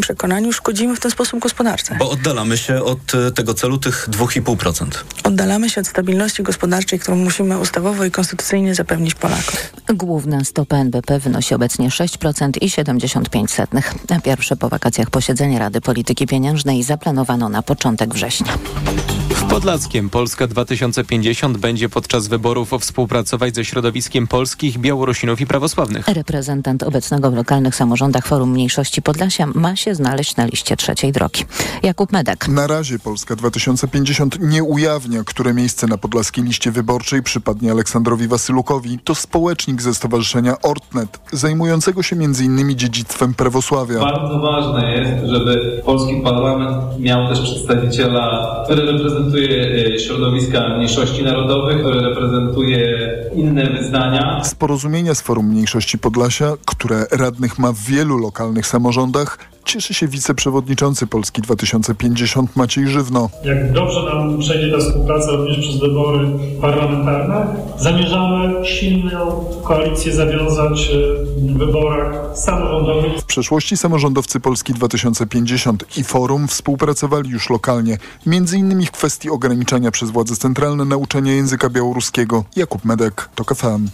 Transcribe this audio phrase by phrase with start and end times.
[0.00, 1.96] przekonaniu szkodzimy w ten sposób gospodarce.
[1.98, 4.86] Bo oddalamy się od e, tego celu tych 2,5%.
[5.24, 9.54] Oddalamy się od stabilności gospodarczej, którą musimy ustawowo i konstytucyjnie zapewnić Polakom.
[9.94, 13.50] Główna stopa NBP wynosi obecnie 6% i 75
[14.08, 18.52] A pierwsze po wakacjach posiedzenie Rady Polityki Pieniężnej zaplanowano na początek września.
[19.50, 26.08] Podlaskiem Polska 2050 będzie podczas wyborów współpracować ze środowiskiem polskich Białorusinów i prawosławnych.
[26.08, 31.44] Reprezentant obecnego w lokalnych samorządach Forum Mniejszości Podlasia ma się znaleźć na liście trzeciej drogi.
[31.82, 32.48] Jakub Medek.
[32.48, 38.98] Na razie Polska 2050 nie ujawnia, które miejsce na podlaskiej liście wyborczej przypadnie Aleksandrowi Wasylukowi.
[39.04, 42.78] To społecznik ze stowarzyszenia Ortnet, zajmującego się m.in.
[42.78, 44.00] dziedzictwem prawosławia.
[44.00, 49.35] Bardzo ważne jest, żeby polski parlament miał też przedstawiciela, który reprezentuje
[50.06, 54.44] środowiska mniejszości narodowych, reprezentuje inne wyznania.
[54.44, 60.08] Z porozumienia z Forum Mniejszości Podlasia, które radnych ma w wielu lokalnych samorządach, cieszy się
[60.08, 63.30] wiceprzewodniczący Polski 2050 Maciej Żywno.
[63.44, 66.28] Jak dobrze nam przejdzie ta współpraca również przez wybory
[66.60, 67.46] parlamentarne,
[67.78, 70.90] zamierzamy silną koalicję zawiązać
[71.36, 73.20] w wyborach samorządowych.
[73.20, 79.90] W przeszłości samorządowcy Polski 2050 i Forum współpracowali już lokalnie, między innymi w kwestii ograniczania
[79.90, 82.44] przez władze centralne nauczania języka białoruskiego.
[82.56, 83.88] Jakub Medek, TOK FM.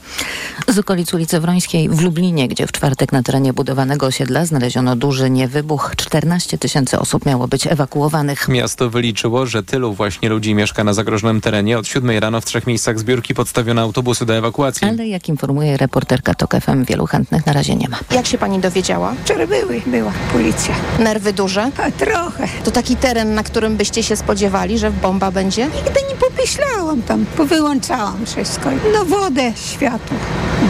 [0.68, 5.30] Z okolic ulicy Wrońskiej w Lublinie, gdzie w czwartek na terenie budowanego osiedla znaleziono duży
[5.62, 8.48] niewybuch, 14 tysięcy osób miało być ewakuowanych.
[8.48, 11.78] Miasto wyliczyło, że tylu właśnie ludzi mieszka na zagrożonym terenie.
[11.78, 14.88] Od 7 rano w trzech miejscach zbiórki podstawiono autobusy do ewakuacji.
[14.88, 17.98] Ale jak informuje reporterka TOK FM, wielu chętnych na razie nie ma.
[18.10, 19.14] Jak się pani dowiedziała?
[19.24, 20.74] Wczoraj były, była policja.
[20.98, 21.70] Nerwy duże?
[21.78, 22.48] A trochę.
[22.64, 25.64] To taki teren, na którym byście się spodziewali, że bomba będzie?
[25.64, 26.11] Nigdy nie
[26.42, 28.70] pomyślałam tam, powyłączałam wszystko.
[28.92, 30.16] No wodę, światło,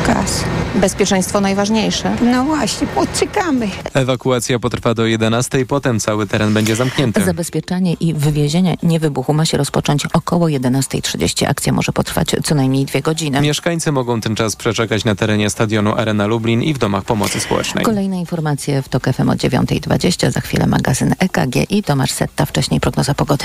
[0.07, 0.45] gaz.
[0.75, 2.17] Bezpieczeństwo najważniejsze.
[2.23, 3.69] No właśnie, odczekamy.
[3.95, 7.25] Ewakuacja potrwa do 11, potem cały teren będzie zamknięty.
[7.25, 11.47] Zabezpieczanie i wywiezienie niewybuchu ma się rozpocząć około 11.30.
[11.47, 13.41] Akcja może potrwać co najmniej dwie godziny.
[13.41, 17.85] Mieszkańcy mogą ten czas przeczekać na terenie stadionu Arena Lublin i w domach pomocy społecznej.
[17.85, 20.31] Kolejne informacje w TOK FM o 9.20.
[20.31, 22.47] Za chwilę magazyn EKG i Tomasz Setta.
[22.47, 23.45] Wcześniej prognoza pogody.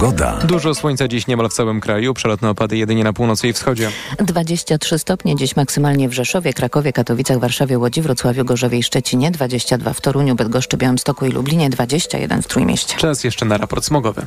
[0.00, 0.38] Pogoda.
[0.44, 2.14] Dużo słońca dziś niemal w całym kraju.
[2.14, 3.90] Przelotne opady jedynie na północy i wschodzie.
[4.18, 9.30] 23 stopnie dziś maksymalnie w Rzeszowie, Krakowie, Katowicach, Warszawie, Łodzi, Wrocławiu, Gorzowie i Szczecinie.
[9.30, 11.70] 22 w Toruniu, Bydgoszczy, Białymstoku i Lublinie.
[11.70, 12.96] 21 w Trójmieście.
[12.96, 14.26] Czas jeszcze na raport smogowy.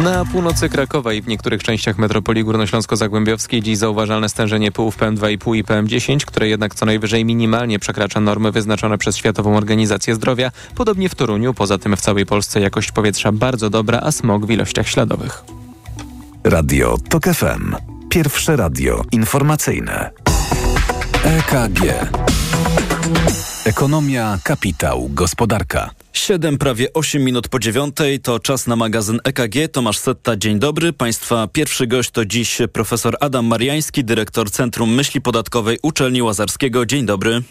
[0.00, 5.64] Na północy Krakowa i w niektórych częściach metropolii górnośląsko-zagłębiowskiej dziś zauważalne stężenie pyłów PM2,5 i
[5.64, 10.50] PM10, które jednak co najwyżej minimalnie przekracza normy wyznaczone przez Światową Organizację Zdrowia.
[10.74, 14.50] Podobnie w Toruniu, poza tym w całej Polsce jakość powietrza bardzo dobra, a smog w
[14.50, 15.44] ilościach śladowych.
[16.44, 17.74] Radio TOK FM.
[18.08, 20.10] Pierwsze radio informacyjne.
[21.24, 21.80] EKG.
[23.64, 25.90] Ekonomia, kapitał, gospodarka.
[26.18, 29.72] 7, prawie 8 minut po dziewiątej to czas na magazyn EKG.
[29.72, 30.92] Tomasz Setta, dzień dobry.
[30.92, 36.86] Państwa pierwszy gość to dziś profesor Adam Mariański, dyrektor Centrum Myśli Podatkowej Uczelni Łazarskiego.
[36.86, 37.42] Dzień dobry.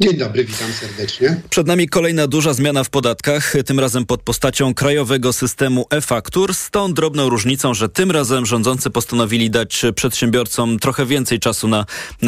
[0.00, 1.40] Dzień dobry, witam serdecznie.
[1.50, 6.70] Przed nami kolejna duża zmiana w podatkach, tym razem pod postacią krajowego systemu e-faktur, z
[6.70, 11.86] tą drobną różnicą, że tym razem rządzący postanowili dać przedsiębiorcom trochę więcej czasu na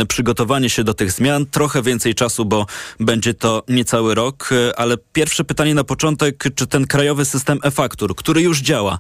[0.08, 2.66] przygotowanie się do tych zmian, trochę więcej czasu, bo
[3.00, 8.42] będzie to niecały rok, ale pierwsze pytanie na początek, czy ten krajowy system e-faktur, który
[8.42, 8.98] już działa,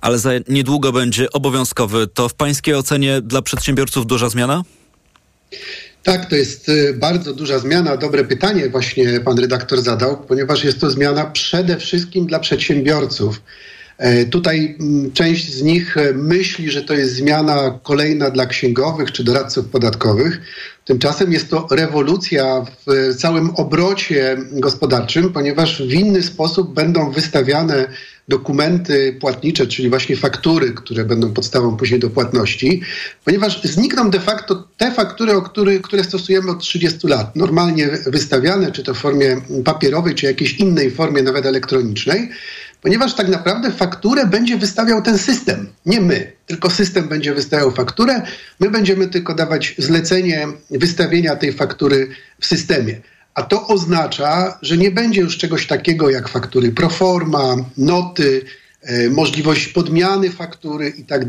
[0.00, 4.62] ale za niedługo będzie obowiązkowy, to w pańskiej ocenie dla przedsiębiorców duża zmiana?
[6.02, 7.96] Tak, to jest bardzo duża zmiana.
[7.96, 13.42] Dobre pytanie właśnie pan redaktor zadał, ponieważ jest to zmiana przede wszystkim dla przedsiębiorców.
[14.30, 14.78] Tutaj
[15.14, 20.40] część z nich myśli, że to jest zmiana kolejna dla księgowych czy doradców podatkowych.
[20.84, 27.86] Tymczasem jest to rewolucja w całym obrocie gospodarczym, ponieważ w inny sposób będą wystawiane
[28.28, 32.82] dokumenty płatnicze, czyli właśnie faktury, które będą podstawą później do płatności,
[33.24, 38.72] ponieważ znikną de facto te faktury, o który, które stosujemy od 30 lat, normalnie wystawiane,
[38.72, 42.30] czy to w formie papierowej, czy jakiejś innej formie, nawet elektronicznej,
[42.82, 48.22] ponieważ tak naprawdę fakturę będzie wystawiał ten system, nie my, tylko system będzie wystawiał fakturę,
[48.60, 52.08] my będziemy tylko dawać zlecenie wystawienia tej faktury
[52.40, 53.00] w systemie.
[53.34, 58.44] A to oznacza, że nie będzie już czegoś takiego jak faktury proforma, noty,
[58.82, 61.24] e, możliwość podmiany faktury i tak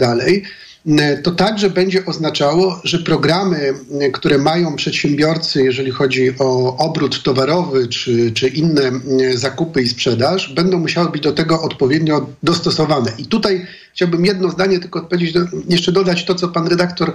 [1.23, 7.87] to także będzie oznaczało, że programy, e, które mają przedsiębiorcy, jeżeli chodzi o obrót towarowy
[7.87, 8.91] czy, czy inne
[9.35, 13.11] zakupy i sprzedaż, będą musiały być do tego odpowiednio dostosowane.
[13.17, 15.35] I tutaj chciałbym jedno zdanie tylko odpowiedzieć,
[15.69, 17.13] jeszcze dodać to, co pan redaktor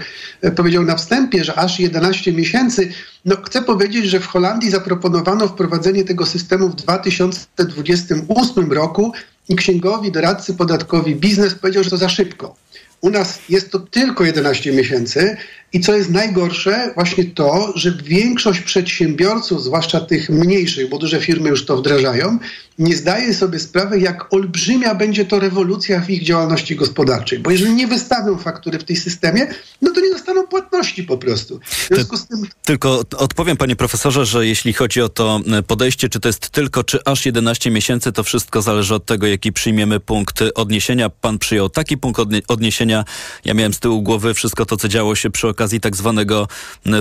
[0.57, 2.93] powiedział na wstępie, że aż 11 miesięcy.
[3.25, 9.13] No, chcę powiedzieć, że w Holandii zaproponowano wprowadzenie tego systemu w 2028 roku
[9.49, 12.57] i księgowi, doradcy podatkowi, biznes powiedział, że to za szybko.
[13.01, 15.37] U nas jest to tylko 11 miesięcy
[15.73, 21.49] i co jest najgorsze, właśnie to, że większość przedsiębiorców, zwłaszcza tych mniejszych, bo duże firmy
[21.49, 22.39] już to wdrażają,
[22.79, 27.39] nie zdaje sobie sprawy, jak olbrzymia będzie to rewolucja w ich działalności gospodarczej.
[27.39, 29.47] Bo jeżeli nie wystawią faktury w tej systemie,
[29.83, 31.61] no to nie dostaną płatności po prostu.
[31.65, 32.47] W związku z tym...
[32.65, 36.85] Tylko odpowiem panie profesorze, że jeśli chodzi o to e, podejście, czy to jest tylko,
[36.85, 41.11] czy aż 11 miesięcy, to wszystko zależy od tego, jaki przyjmiemy punkt odniesienia.
[41.11, 43.05] Pan przyjął taki punkt odniesienia.
[43.45, 46.49] Ja miałem z tyłu głowy wszystko to, co działo się przy okazji tak zwanego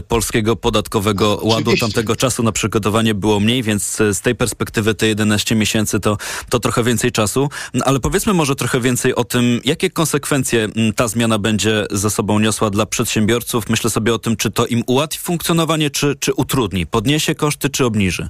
[0.07, 1.61] polskiego podatkowego ładu.
[1.61, 1.85] Oczywiście.
[1.85, 6.17] Tamtego czasu na przygotowanie było mniej, więc z tej perspektywy te 11 miesięcy to,
[6.49, 7.49] to trochę więcej czasu.
[7.85, 12.69] Ale powiedzmy może trochę więcej o tym, jakie konsekwencje ta zmiana będzie ze sobą niosła
[12.69, 13.69] dla przedsiębiorców.
[13.69, 16.85] Myślę sobie o tym, czy to im ułatwi funkcjonowanie, czy, czy utrudni.
[16.85, 18.29] Podniesie koszty, czy obniży?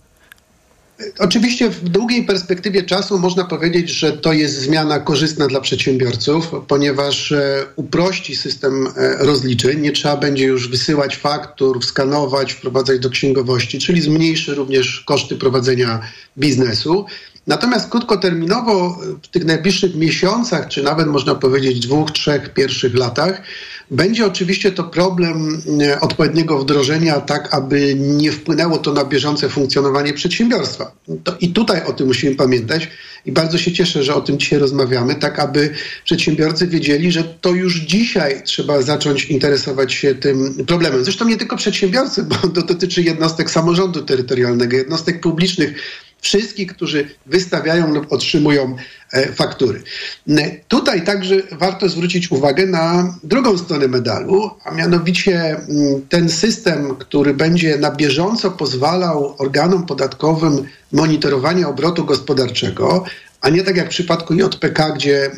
[1.19, 7.31] Oczywiście w długiej perspektywie czasu można powiedzieć, że to jest zmiana korzystna dla przedsiębiorców, ponieważ
[7.31, 9.81] e, uprości system e, rozliczeń.
[9.81, 15.99] Nie trzeba będzie już wysyłać faktur, skanować, wprowadzać do księgowości, czyli zmniejszy również koszty prowadzenia
[16.37, 17.05] biznesu.
[17.47, 23.41] Natomiast krótkoterminowo w tych najbliższych miesiącach, czy nawet można powiedzieć dwóch, trzech pierwszych latach,
[23.91, 30.13] będzie oczywiście to problem e, odpowiedniego wdrożenia, tak aby nie wpłynęło to na bieżące funkcjonowanie
[30.13, 30.91] przedsiębiorstwa.
[31.23, 32.89] To I tutaj o tym musimy pamiętać
[33.25, 35.69] i bardzo się cieszę, że o tym dzisiaj rozmawiamy, tak aby
[36.03, 41.03] przedsiębiorcy wiedzieli, że to już dzisiaj trzeba zacząć interesować się tym problemem.
[41.03, 45.73] Zresztą nie tylko przedsiębiorcy, bo to dotyczy jednostek samorządu terytorialnego, jednostek publicznych,
[46.21, 48.75] wszystkich, którzy wystawiają lub otrzymują
[49.11, 49.83] e, faktury.
[50.67, 55.57] Tutaj także warto zwrócić uwagę na drugą stronę medalu, a mianowicie
[56.09, 63.03] ten system, który będzie na bieżąco pozwalał organom podatkowym monitorowania obrotu gospodarczego,
[63.47, 65.31] a nie tak jak w przypadku JPK, gdzie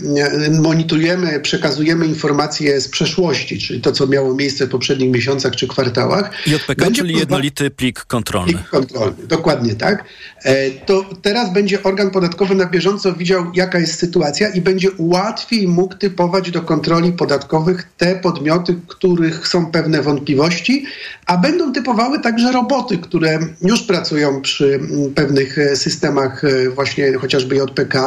[0.47, 5.67] e, monitorujemy, przekazujemy informacje z przeszłości, czyli to, co miało miejsce w poprzednich miesiącach czy
[5.67, 6.31] kwartałach.
[6.47, 8.53] JPK, będzie czyli jednolity plik kontrolny.
[8.53, 10.03] Plik kontrolny, dokładnie tak.
[10.43, 15.67] E, to teraz będzie organ podatkowy na bieżąco widział, jaka jest sytuacja i będzie łatwiej
[15.67, 20.85] mógł typować do kontroli podatkowych te podmioty, których są pewne wątpliwości,
[21.25, 24.79] a będą typowały także roboty, które już pracują przy
[25.15, 26.41] pewnych e, systemach
[26.75, 27.98] właśnie chociażby JPK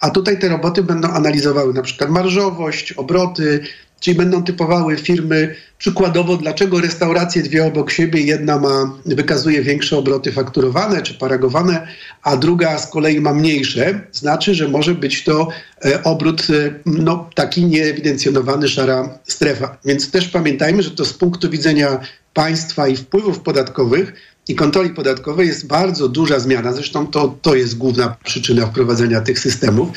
[0.00, 3.60] a tutaj te roboty będą analizowały na przykład marżowość, obroty,
[4.04, 10.32] czyli będą typowały firmy przykładowo, dlaczego restauracje dwie obok siebie, jedna ma, wykazuje większe obroty
[10.32, 11.88] fakturowane czy paragowane,
[12.22, 15.48] a druga z kolei ma mniejsze, znaczy, że może być to
[15.84, 19.76] e, obrót e, no, taki nieewidencjonowany, szara strefa.
[19.84, 22.00] Więc też pamiętajmy, że to z punktu widzenia
[22.34, 24.12] państwa i wpływów podatkowych
[24.48, 26.72] i kontroli podatkowej jest bardzo duża zmiana.
[26.72, 29.88] Zresztą to, to jest główna przyczyna wprowadzenia tych systemów.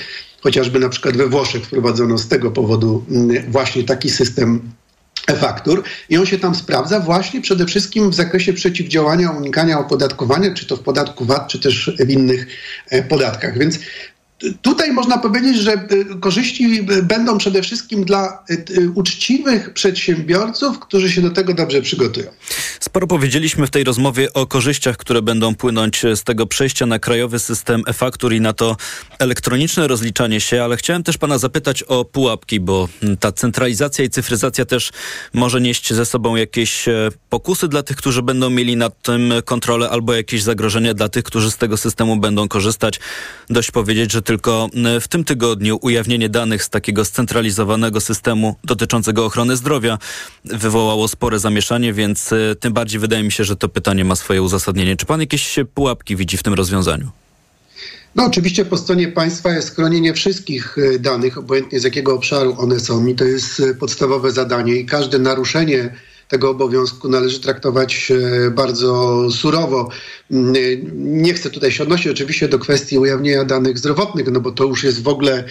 [0.41, 4.61] Chociażby na przykład we Włoszech wprowadzono z tego powodu mm, właśnie taki system
[5.27, 10.65] e-faktur i on się tam sprawdza właśnie przede wszystkim w zakresie przeciwdziałania, unikania opodatkowania, czy
[10.65, 12.47] to w podatku VAT, czy też w innych
[12.89, 13.59] e, podatkach.
[13.59, 13.79] Więc
[14.61, 21.11] Tutaj można powiedzieć, że y, korzyści y, będą przede wszystkim dla y, uczciwych przedsiębiorców, którzy
[21.11, 22.27] się do tego dobrze przygotują.
[22.79, 27.39] Sporo powiedzieliśmy w tej rozmowie o korzyściach, które będą płynąć z tego przejścia na krajowy
[27.39, 28.77] system e-faktur i na to
[29.19, 32.89] elektroniczne rozliczanie się, ale chciałem też pana zapytać o pułapki, bo
[33.19, 34.91] ta centralizacja i cyfryzacja też
[35.33, 39.89] może nieść ze sobą jakieś e, pokusy dla tych, którzy będą mieli nad tym kontrolę,
[39.89, 42.99] albo jakieś zagrożenia dla tych, którzy z tego systemu będą korzystać.
[43.49, 44.69] Dość powiedzieć, że tylko
[45.01, 49.97] w tym tygodniu ujawnienie danych z takiego scentralizowanego systemu dotyczącego ochrony zdrowia
[50.45, 52.29] wywołało spore zamieszanie, więc
[52.59, 54.97] tym bardziej wydaje mi się, że to pytanie ma swoje uzasadnienie.
[54.97, 57.09] Czy pan jakieś pułapki widzi w tym rozwiązaniu?
[58.15, 63.07] No oczywiście po stronie państwa jest chronienie wszystkich danych, obojętnie z jakiego obszaru one są
[63.07, 65.93] i to jest podstawowe zadanie i każde naruszenie
[66.27, 68.11] tego obowiązku należy traktować
[68.51, 69.89] bardzo surowo.
[70.95, 74.83] Nie chcę tutaj się odnosić oczywiście do kwestii ujawnienia danych zdrowotnych, no bo to już
[74.83, 75.43] jest w ogóle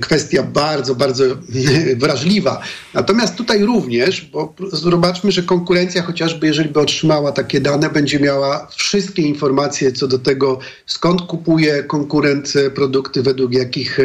[0.00, 1.24] kwestia bardzo, bardzo
[2.02, 2.62] wrażliwa.
[2.94, 8.68] Natomiast tutaj również, bo zobaczmy, że konkurencja chociażby jeżeli by otrzymała takie dane, będzie miała
[8.76, 13.98] wszystkie informacje co do tego, skąd kupuje konkurent produkty, według jakich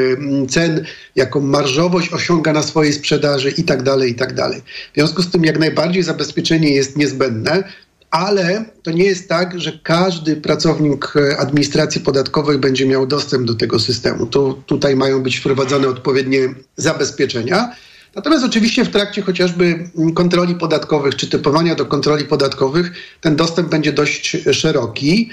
[0.50, 0.86] cen,
[1.16, 4.62] jaką marżowość osiąga na swojej sprzedaży i tak dalej, i tak dalej.
[4.92, 7.64] W związku z tym jak najbardziej zabezpieczenie jest niezbędne,
[8.12, 13.80] ale to nie jest tak, że każdy pracownik administracji podatkowej będzie miał dostęp do tego
[13.80, 14.26] systemu.
[14.26, 16.40] Tu, tutaj mają być wprowadzone odpowiednie
[16.78, 17.76] zabezpieczenia.
[18.16, 22.92] Natomiast oczywiście w trakcie chociażby kontroli podatkowych czy typowania do kontroli podatkowych
[23.22, 25.30] ten dostęp będzie dość szeroki.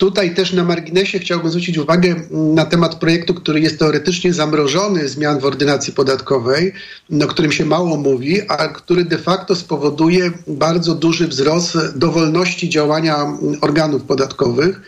[0.00, 5.40] Tutaj też na marginesie chciałbym zwrócić uwagę na temat projektu, który jest teoretycznie zamrożony zmian
[5.40, 6.72] w ordynacji podatkowej,
[7.24, 13.16] o którym się mało mówi, a który de facto spowoduje bardzo duży wzrost dowolności działania
[13.60, 14.80] organów podatkowych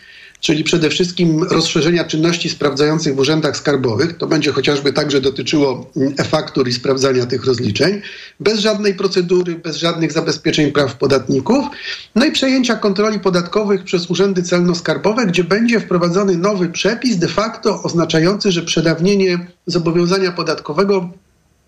[0.43, 4.17] czyli przede wszystkim rozszerzenia czynności sprawdzających w urzędach skarbowych.
[4.17, 8.03] To będzie chociażby także dotyczyło e-faktur i sprawdzania tych rozliczeń,
[8.41, 11.67] bez żadnej procedury, bez żadnych zabezpieczeń praw podatników.
[12.15, 17.83] No i przejęcia kontroli podatkowych przez urzędy celno-skarbowe, gdzie będzie wprowadzony nowy przepis de facto
[17.83, 21.11] oznaczający, że przedawnienie zobowiązania podatkowego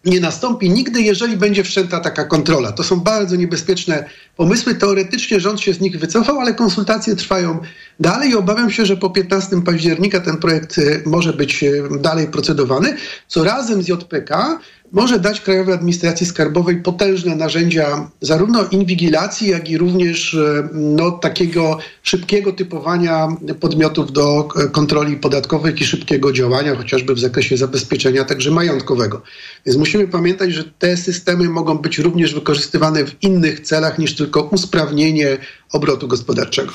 [0.06, 2.72] nie nastąpi nigdy, jeżeli będzie wszczęta taka kontrola.
[2.72, 4.04] To są bardzo niebezpieczne
[4.36, 4.74] pomysły.
[4.74, 7.58] Teoretycznie rząd się z nich wycofał, ale konsultacje trwają
[8.00, 11.64] dalej i obawiam się, że po 15 października ten projekt może być
[12.00, 12.96] dalej procedowany,
[13.28, 14.58] co razem z JPK
[14.94, 20.36] może dać Krajowej Administracji Skarbowej potężne narzędzia zarówno inwigilacji, jak i również
[20.72, 23.28] no, takiego szybkiego typowania
[23.60, 29.22] podmiotów do kontroli podatkowych i szybkiego działania, chociażby w zakresie zabezpieczenia także majątkowego.
[29.66, 34.42] Więc musimy pamiętać, że te systemy mogą być również wykorzystywane w innych celach niż tylko
[34.42, 35.38] usprawnienie
[35.74, 36.72] obrotu gospodarczego.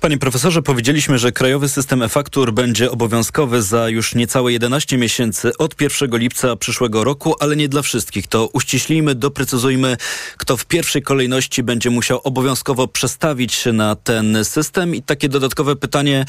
[0.00, 5.80] Panie profesorze, powiedzieliśmy, że krajowy system e-faktur będzie obowiązkowy za już niecałe 11 miesięcy od
[5.80, 8.26] 1 lipca przyszłego roku, ale nie dla wszystkich.
[8.26, 9.96] To uściślimy, doprecyzujmy,
[10.36, 14.94] kto w pierwszej kolejności będzie musiał obowiązkowo przestawić się na ten system.
[14.94, 16.24] I takie dodatkowe pytanie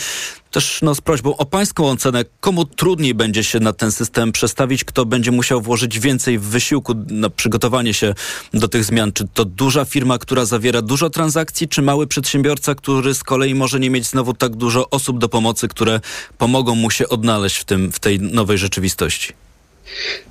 [0.52, 4.84] też no, z prośbą o pańską ocenę, komu trudniej będzie się na ten system przestawić,
[4.84, 8.14] kto będzie musiał włożyć więcej wysiłku na przygotowanie się
[8.54, 9.14] do tych zmian.
[9.14, 13.80] Czy to duża firma, która zawiera dużo transakcji, czy mały przedsiębiorca, który z kolei może
[13.80, 16.00] nie mieć znowu tak dużo osób do pomocy, które
[16.38, 19.34] pomogą mu się odnaleźć w, tym, w tej nowej rzeczywistości?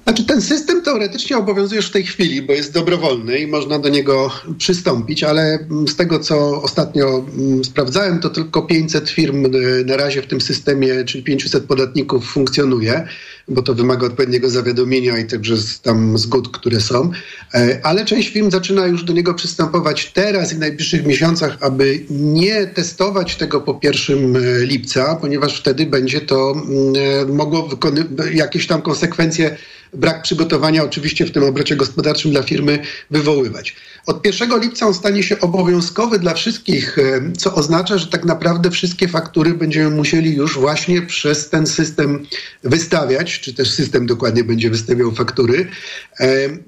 [0.05, 3.88] Znaczy ten system teoretycznie obowiązuje już w tej chwili, bo jest dobrowolny i można do
[3.88, 7.27] niego przystąpić, ale z tego co ostatnio
[7.65, 9.47] sprawdzałem, to tylko 500 firm
[9.87, 13.09] na razie w tym systemie, czyli 500 podatników funkcjonuje,
[13.49, 17.11] bo to wymaga odpowiedniego zawiadomienia i także tam zgód, które są.
[17.83, 22.67] Ale część firm zaczyna już do niego przystępować teraz i w najbliższych miesiącach, aby nie
[22.67, 26.62] testować tego po 1 lipca, ponieważ wtedy będzie to
[27.28, 27.69] mogło
[28.33, 29.57] jakieś tam konsekwencje
[29.95, 32.78] brak przygotowania oczywiście w tym obrocie gospodarczym dla firmy
[33.11, 33.76] wywoływać.
[34.09, 36.97] Od 1 lipca on stanie się obowiązkowy dla wszystkich,
[37.37, 42.27] co oznacza, że tak naprawdę wszystkie faktury będziemy musieli już właśnie przez ten system
[42.65, 45.69] wystawiać, czy też system dokładnie będzie wystawiał faktury.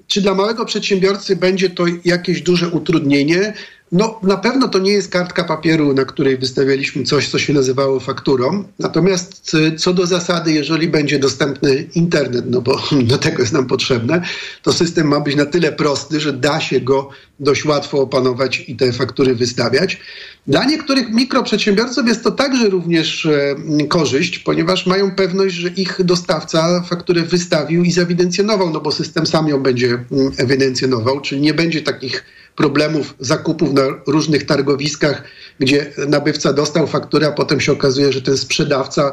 [0.06, 3.52] Czy dla małego przedsiębiorcy będzie to jakieś duże utrudnienie?
[3.92, 8.00] No, na pewno to nie jest kartka papieru, na której wystawialiśmy coś, co się nazywało
[8.00, 8.64] fakturą.
[8.78, 14.22] Natomiast co do zasady, jeżeli będzie dostępny internet, no bo do tego jest nam potrzebne,
[14.62, 18.76] to system ma być na tyle prosty, że da się go dość łatwo opanować i
[18.76, 20.00] te faktury wystawiać.
[20.46, 23.56] Dla niektórych mikroprzedsiębiorców jest to także również e,
[23.88, 29.48] korzyść, ponieważ mają pewność, że ich dostawca fakturę wystawił i zewidencjonował, no bo system sam
[29.48, 30.04] ją będzie
[30.36, 32.24] ewidencjonował, czyli nie będzie takich
[32.60, 35.24] problemów zakupów na różnych targowiskach,
[35.58, 39.12] gdzie nabywca dostał fakturę, a potem się okazuje, że ten sprzedawca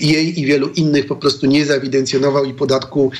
[0.00, 3.10] jej i wielu innych po prostu nie zewidencjonował i podatku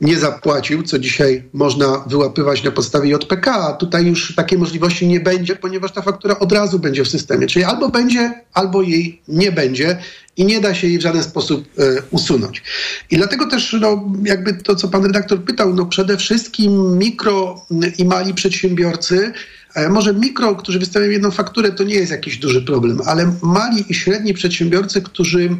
[0.00, 5.56] nie zapłacił, co dzisiaj można wyłapywać na podstawie JPK, tutaj już takiej możliwości nie będzie,
[5.56, 7.46] ponieważ ta faktura od razu będzie w systemie.
[7.46, 9.98] Czyli albo będzie, albo jej nie będzie
[10.36, 12.62] i nie da się jej w żaden sposób e, usunąć.
[13.10, 17.66] I dlatego też, no, jakby to, co pan redaktor pytał, no przede wszystkim mikro
[17.98, 19.32] i mali przedsiębiorcy,
[19.74, 23.84] e, może mikro, którzy wystawiają jedną fakturę, to nie jest jakiś duży problem, ale mali
[23.88, 25.50] i średni przedsiębiorcy, którzy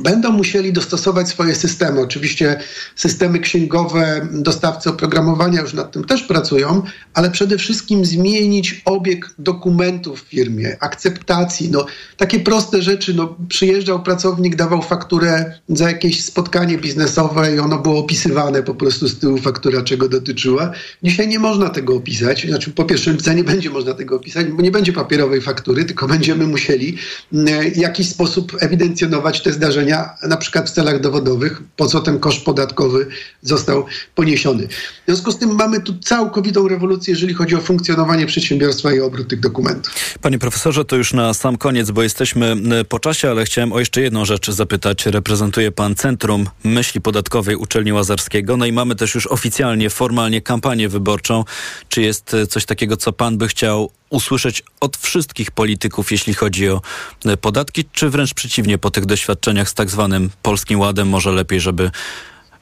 [0.00, 2.00] będą musieli dostosować swoje systemy.
[2.00, 2.60] Oczywiście
[2.96, 6.82] systemy księgowe, dostawcy oprogramowania już nad tym też pracują,
[7.14, 11.70] ale przede wszystkim zmienić obieg dokumentów w firmie, akceptacji.
[11.70, 13.14] No, takie proste rzeczy.
[13.14, 19.08] No, przyjeżdżał pracownik, dawał fakturę za jakieś spotkanie biznesowe i ono było opisywane po prostu
[19.08, 20.72] z tyłu faktura, czego dotyczyła.
[21.02, 22.46] Dzisiaj nie można tego opisać.
[22.48, 26.08] Znaczy, po pierwszym cenie nie będzie można tego opisać, bo nie będzie papierowej faktury, tylko
[26.08, 26.96] będziemy musieli
[27.32, 29.81] w jakiś sposób ewidencjonować te zdarzenia
[30.28, 33.06] na przykład w celach dowodowych, po co ten koszt podatkowy
[33.42, 33.84] został
[34.14, 34.68] poniesiony.
[34.68, 39.28] W związku z tym mamy tu całkowitą rewolucję, jeżeli chodzi o funkcjonowanie przedsiębiorstwa i obrót
[39.28, 39.94] tych dokumentów.
[40.20, 42.56] Panie profesorze, to już na sam koniec, bo jesteśmy
[42.88, 45.06] po czasie, ale chciałem o jeszcze jedną rzecz zapytać.
[45.06, 50.88] Reprezentuje pan Centrum Myśli Podatkowej Uczelni Łazarskiego, no i mamy też już oficjalnie, formalnie kampanię
[50.88, 51.44] wyborczą.
[51.88, 56.80] Czy jest coś takiego, co pan by chciał usłyszeć od wszystkich polityków, jeśli chodzi o
[57.24, 61.60] e, podatki, czy wręcz przeciwnie, po tych doświadczeniach z tak zwanym Polskim Ładem, może lepiej,
[61.60, 61.90] żeby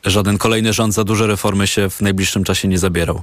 [0.05, 3.23] żaden kolejny rząd za duże reformy się w najbliższym czasie nie zabierał?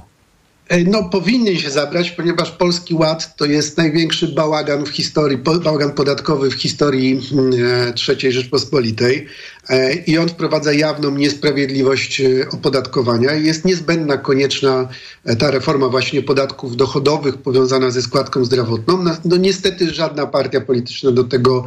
[0.68, 5.92] E, no, powinien się zabrać, ponieważ Polski Ład to jest największy bałagan w historii, bałagan
[5.92, 9.26] podatkowy w historii mm, e, III Rzeczpospolitej.
[9.68, 13.32] E, i on wprowadza jawną niesprawiedliwość e, opodatkowania.
[13.32, 14.88] Jest niezbędna, konieczna
[15.24, 19.02] e, ta reforma właśnie podatków dochodowych powiązana ze składką zdrowotną.
[19.02, 21.64] No, no niestety żadna partia polityczna do tego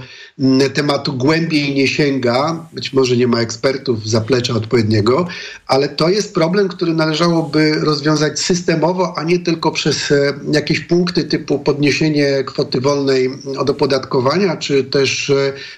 [0.73, 2.65] tematu głębiej nie sięga.
[2.73, 5.27] Być może nie ma ekspertów zaplecza odpowiedniego,
[5.67, 10.13] ale to jest problem, który należałoby rozwiązać systemowo, a nie tylko przez
[10.51, 15.31] jakieś punkty typu podniesienie kwoty wolnej od opodatkowania, czy też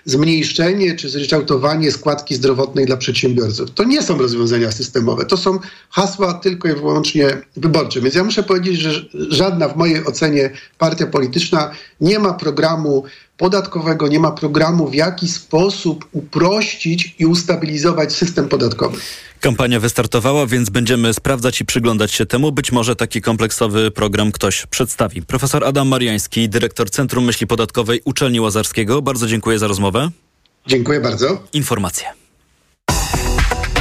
[0.05, 3.71] zmniejszenie, czy zryczałtowanie składki składki zdrowotnej dla przedsiębiorców.
[3.71, 7.27] To nie są rozwiązania systemowe, to są hasła tylko i wyłącznie
[7.57, 8.01] wyborcze.
[8.01, 13.03] Więc ja muszę powiedzieć, że żadna w mojej ocenie partia polityczna nie ma programu
[13.37, 18.97] podatkowego, nie ma programu, w jaki sposób uprościć i ustabilizować system podatkowy.
[19.39, 22.51] Kampania wystartowała, więc będziemy sprawdzać i przyglądać się temu.
[22.51, 25.21] Być może taki kompleksowy program ktoś przedstawi.
[25.21, 29.01] Profesor Adam Mariański, dyrektor Centrum Myśli Podatkowej Uczelni Łazarskiego.
[29.01, 30.09] Bardzo dziękuję za rozmowę.
[30.67, 31.43] Dziękuję bardzo.
[31.53, 32.07] Informacje.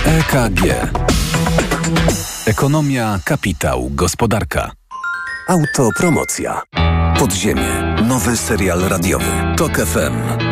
[0.06, 0.60] EKG.
[2.46, 4.70] Ekonomia, kapitał, gospodarka.
[5.48, 6.62] Autopromocja.
[7.18, 7.96] Podziemie.
[8.08, 9.26] Nowy serial radiowy.
[9.56, 10.51] Tok FM.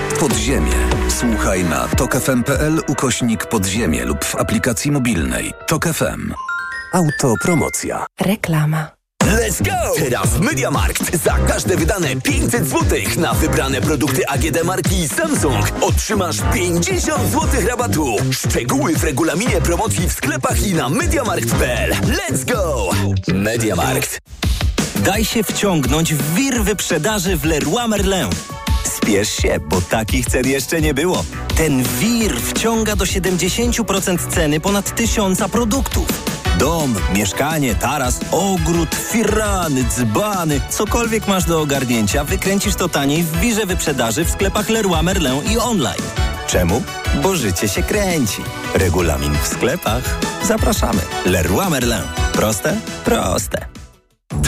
[0.21, 0.71] Podziemie.
[1.09, 5.53] Słuchaj na tokefm.pl ukośnik podziemie lub w aplikacji mobilnej.
[5.67, 6.33] Tok FM.
[6.93, 8.05] Autopromocja.
[8.19, 8.91] Reklama.
[9.23, 10.03] Let's go!
[10.03, 17.31] Teraz Mediamarkt za każde wydane 500 zł na wybrane produkty AGD marki Samsung otrzymasz 50
[17.31, 18.15] zł rabatu.
[18.31, 21.91] Szczegóły w regulaminie promocji w sklepach i na mediamarkt.pl.
[21.91, 22.89] Let's go!
[23.33, 24.19] Mediamarkt.
[24.95, 28.29] Daj się wciągnąć w wir wyprzedaży w Leroy Merlin.
[28.83, 31.25] Spiesz się, bo takich cen jeszcze nie było.
[31.57, 36.07] Ten wir wciąga do 70% ceny ponad tysiąca produktów.
[36.59, 43.65] Dom, mieszkanie, taras, ogród, firany, dzbany, cokolwiek masz do ogarnięcia, wykręcisz to taniej w wirze
[43.65, 46.01] wyprzedaży w sklepach Leroy Merlin i online.
[46.47, 46.83] Czemu?
[47.23, 48.41] Bo życie się kręci.
[48.73, 50.19] Regulamin w sklepach.
[50.43, 51.01] Zapraszamy.
[51.25, 52.03] Leroy Merlin.
[52.33, 52.77] Proste?
[53.05, 53.65] Proste.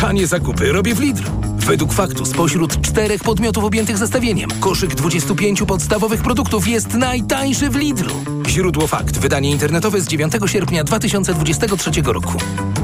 [0.02, 1.53] Tanie zakupy robię w Lidlu.
[1.66, 8.14] Według faktu spośród czterech podmiotów objętych zestawieniem koszyk 25 podstawowych produktów jest najtańszy w Lidlu.
[8.48, 9.18] Źródło fakt.
[9.18, 12.34] Wydanie internetowe z 9 sierpnia 2023 roku.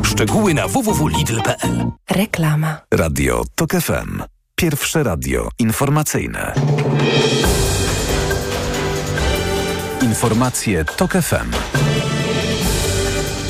[0.03, 2.77] Szczegóły na www.lidl.pl Reklama.
[2.93, 4.23] Radio TOK FM.
[4.55, 6.53] Pierwsze radio informacyjne.
[10.01, 11.88] Informacje TOK FM.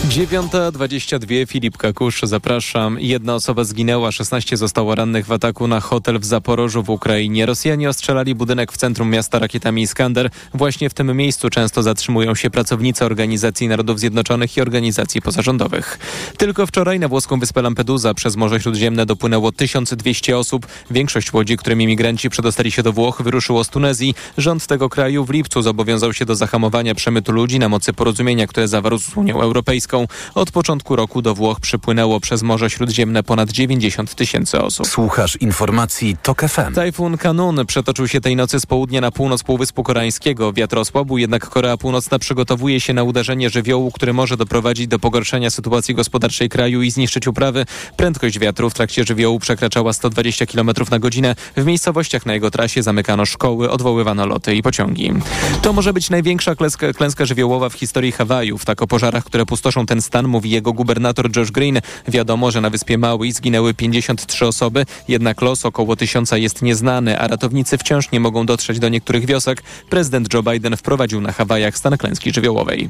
[0.10, 2.98] 9.22 Filip Kakusz, zapraszam.
[3.00, 7.46] Jedna osoba zginęła, 16 zostało rannych w ataku na hotel w Zaporożu w Ukrainie.
[7.46, 10.30] Rosjanie ostrzelali budynek w centrum miasta rakietami Iskander.
[10.54, 16.00] Właśnie w tym miejscu często zatrzymują się pracownicy Organizacji Narodów Zjednoczonych i organizacji pozarządowych.
[16.38, 20.68] Tylko wczoraj na włoską wyspę Lampedusa przez Morze Śródziemne dopłynęło 1200 osób.
[20.92, 24.16] Większość łodzi, którymi migranci przedostali się do Włoch, wyruszyło z Tunezji.
[24.38, 28.68] Rząd tego kraju w lipcu zobowiązał się do zahamowania przemytu ludzi na mocy porozumienia, które
[28.68, 29.99] zawarł z Unią Europejską.
[30.36, 34.88] Od początku roku do Włoch przypłynęło przez Morze Śródziemne ponad 90 tysięcy osób.
[34.88, 36.74] Słuchasz informacji TOK FM.
[36.74, 40.54] Tajfun Kanun przetoczył się tej nocy z południa na północ Półwyspu Koreańskiego.
[40.54, 45.50] Wiatr osłabł, jednak Korea Północna przygotowuje się na uderzenie żywiołu, który może doprowadzić do pogorszenia
[45.50, 47.66] sytuacji gospodarczej kraju i zniszczyć uprawy.
[47.98, 51.36] Prędkość wiatru w trakcie żywiołu przekraczała 120 km na godzinę.
[51.58, 55.14] W miejscowościach na jego trasie zamykano szkoły, odwoływano loty i pociągi.
[55.62, 58.66] To może być największa klęska, klęska żywiołowa w historii Hawajów.
[58.66, 61.82] Tak o pożarach, które pustoszą ten stan, mówi jego gubernator Josh Green.
[62.08, 67.28] Wiadomo, że na wyspie Maui zginęły 53 osoby, jednak los około tysiąca jest nieznany, a
[67.28, 69.64] ratownicy wciąż nie mogą dotrzeć do niektórych wiosek.
[69.90, 72.90] Prezydent Joe Biden wprowadził na Hawajach stan klęski żywiołowej.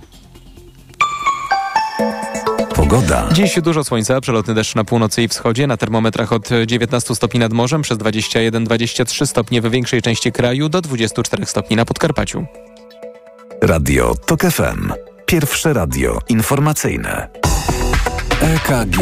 [2.76, 3.30] Pogoda.
[3.34, 7.54] Dziś dużo słońca, przelotny deszcz na północy i wschodzie, na termometrach od 19 stopni nad
[7.54, 12.46] morzem, przez 21-23 stopnie w większej części kraju, do 24 stopni na Podkarpaciu.
[13.62, 14.92] Radio TOK FM.
[15.30, 17.28] Pierwsze radio informacyjne.
[18.42, 18.98] EKG.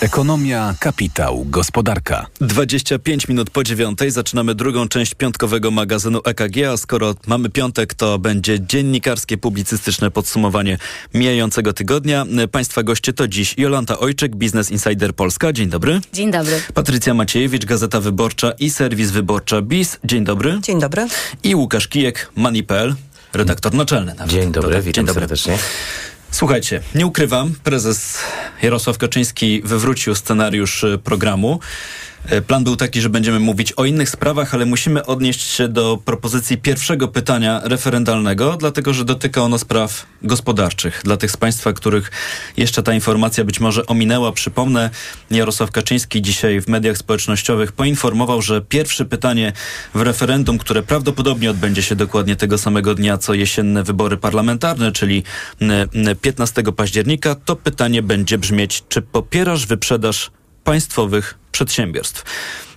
[0.00, 2.26] Ekonomia, kapitał, gospodarka.
[2.40, 8.18] 25 minut po dziewiątej zaczynamy drugą część piątkowego magazynu EKG, a skoro mamy piątek, to
[8.18, 10.78] będzie dziennikarskie, publicystyczne podsumowanie
[11.14, 12.26] mijającego tygodnia.
[12.52, 15.52] Państwa goście to dziś Jolanta Ojczyk, Business Insider Polska.
[15.52, 16.00] Dzień dobry.
[16.12, 16.60] Dzień dobry.
[16.74, 19.98] Patrycja Maciejewicz, Gazeta Wyborcza i serwis Wyborcza BIS.
[20.04, 20.58] Dzień dobry.
[20.62, 21.06] Dzień dobry.
[21.42, 22.94] I Łukasz Kijek, Money.pl,
[23.32, 24.14] redaktor naczelny.
[24.14, 24.32] Nawet.
[24.32, 24.82] Dzień dobry, Dodam.
[24.82, 25.20] witam Dzień dobry.
[25.20, 25.58] serdecznie.
[26.30, 28.18] Słuchajcie, nie ukrywam, prezes
[28.62, 31.60] Jarosław Kaczyński wywrócił scenariusz y, programu.
[32.32, 35.98] Y, Plan był taki, że będziemy mówić o innych sprawach, ale musimy odnieść się do
[36.04, 41.00] propozycji pierwszego pytania referendalnego, dlatego że dotyka ono spraw gospodarczych.
[41.04, 42.10] Dla tych z Państwa, których
[42.56, 44.90] jeszcze ta informacja być może ominęła, przypomnę,
[45.30, 49.52] Jarosław Kaczyński dzisiaj w mediach społecznościowych poinformował, że pierwsze pytanie
[49.94, 55.22] w referendum, które prawdopodobnie odbędzie się dokładnie tego samego dnia, co jesienne wybory parlamentarne, czyli
[55.60, 60.30] n- n- 15 października, to pytanie będzie brzmieć, czy popierasz wyprzedaż
[60.64, 62.24] państwowych przedsiębiorstw.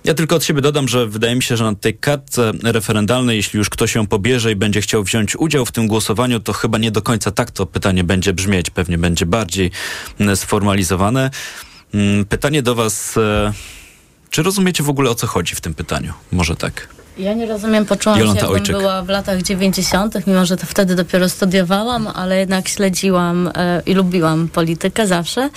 [0.04, 3.58] Ja tylko od siebie dodam, że wydaje mi się, że na tej kartce referendalnej, jeśli
[3.58, 6.90] już ktoś ją pobierze i będzie chciał wziąć udział w tym głosowaniu, to chyba nie
[6.90, 8.70] do końca tak to pytanie będzie brzmieć.
[8.70, 9.70] Pewnie będzie bardziej
[10.20, 11.30] mm, sformalizowane.
[11.94, 13.16] Mm, Pytanie do Was.
[13.16, 13.52] e,
[14.30, 16.12] Czy rozumiecie w ogóle o co chodzi w tym pytaniu?
[16.32, 16.88] Może tak.
[17.18, 18.76] Ja nie rozumiem, poczułam Jolanta się, jakbym Ojczyk.
[18.76, 23.94] była w latach 90., mimo że to wtedy dopiero studiowałam, ale jednak śledziłam e, i
[23.94, 25.50] lubiłam politykę zawsze.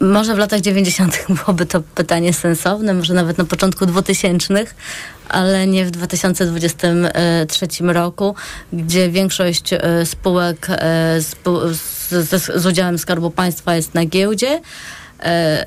[0.00, 1.24] E, może w latach 90.
[1.44, 4.64] byłoby to pytanie sensowne, może nawet na początku 2000,
[5.28, 8.34] ale nie w 2023 roku,
[8.72, 11.20] gdzie większość e, spółek e,
[12.10, 14.60] z, udziałem Skarbu Państwa jest na giełdzie.
[15.20, 15.66] E,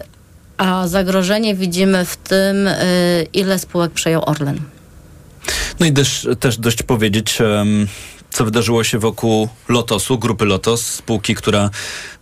[0.58, 2.78] a zagrożenie widzimy w tym, e,
[3.34, 4.60] ile spółek przejął Orlen.
[5.80, 7.38] No i też, też dość powiedzieć,
[8.32, 11.70] co wydarzyło się wokół Lotosu, grupy Lotos, spółki, która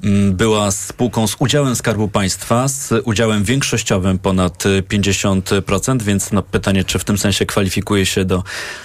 [0.03, 6.43] mm, była spółką z udziałem Skarbu Państwa, z udziałem większościowym ponad y, 50%, więc no,
[6.43, 8.43] pytanie, czy w tym sensie kwalifikuje się do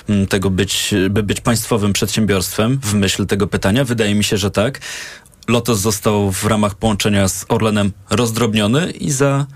[0.08, 3.84] mm, tego być, by być państwowym przedsiębiorstwem w myśl tego pytania?
[3.84, 4.80] Wydaje mi się, że tak.
[5.48, 9.46] Lotos został w ramach połączenia z Orlenem rozdrobniony i za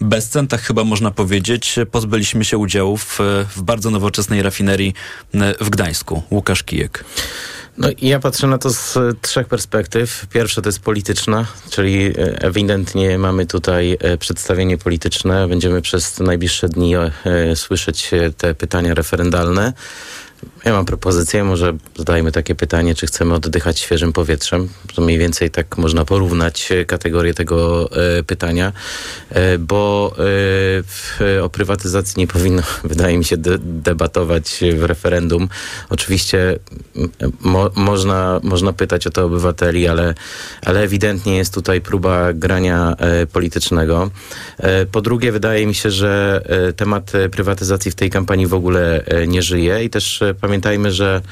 [0.00, 3.18] bezcen, tak chyba można powiedzieć, pozbyliśmy się udziału w,
[3.56, 4.94] w bardzo nowoczesnej rafinerii
[5.34, 6.22] e, w Gdańsku.
[6.30, 7.04] Łukasz Kijek.
[7.78, 10.26] No ja patrzę na to z e, trzech perspektyw.
[10.32, 15.48] Pierwsza to jest polityczna, czyli e, ewidentnie mamy tutaj e, przedstawienie polityczne.
[15.48, 17.10] Będziemy przez najbliższe dni e,
[17.56, 19.72] słyszeć e, te pytania referendalne.
[20.64, 24.68] Ja mam propozycję, może zadajmy takie pytanie, czy chcemy oddychać świeżym powietrzem.
[24.94, 28.72] To mniej więcej tak można porównać e, kategorię tego e, pytania,
[29.30, 30.22] e, bo e,
[30.82, 35.48] w, o prywatyzacji nie powinno, wydaje mi się, de, debatować w referendum.
[35.90, 36.58] Oczywiście
[37.40, 40.14] mo, można, można pytać o to obywateli, ale,
[40.62, 44.10] ale ewidentnie jest tutaj próba grania e, politycznego.
[44.58, 46.42] E, po drugie, wydaje mi się, że
[46.76, 51.22] temat prywatyzacji w tej kampanii w ogóle nie żyje i też pamiętajmy, że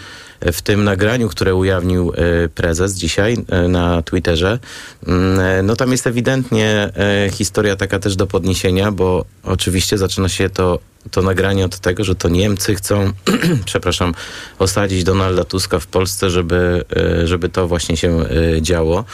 [0.53, 4.59] w tym nagraniu, które ujawnił e, prezes dzisiaj e, na Twitterze,
[5.07, 6.91] mm, e, no tam jest ewidentnie
[7.33, 10.79] historia taka też do podniesienia, bo oczywiście zaczyna się to,
[11.11, 13.13] to nagranie od tego, że to Niemcy chcą,
[13.65, 14.15] przepraszam,
[14.59, 19.05] osadzić Donalda Tuska w Polsce, żeby, e, żeby to właśnie się e, działo.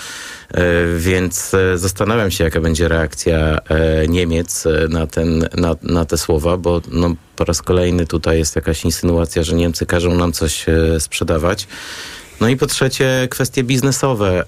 [0.51, 0.61] E,
[0.99, 3.59] Więc zastanawiam się, jaka będzie reakcja
[4.09, 8.85] Niemiec na, ten, na, na te słowa, bo no, po raz kolejny tutaj jest jakaś
[8.85, 10.67] insynuacja, że Niemcy każą nam coś
[10.99, 11.69] sprzedawać.
[12.41, 14.45] No i po trzecie, kwestie biznesowe.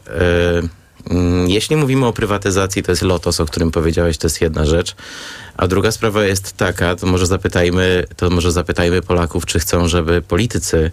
[1.10, 4.96] Mm, Jeśli mówimy o prywatyzacji, to jest Lotos, o którym powiedziałeś, to jest jedna rzecz,
[5.56, 10.22] A druga sprawa jest taka, to może zapytajmy, to może zapytajmy Polaków, czy chcą, żeby
[10.22, 10.90] politycy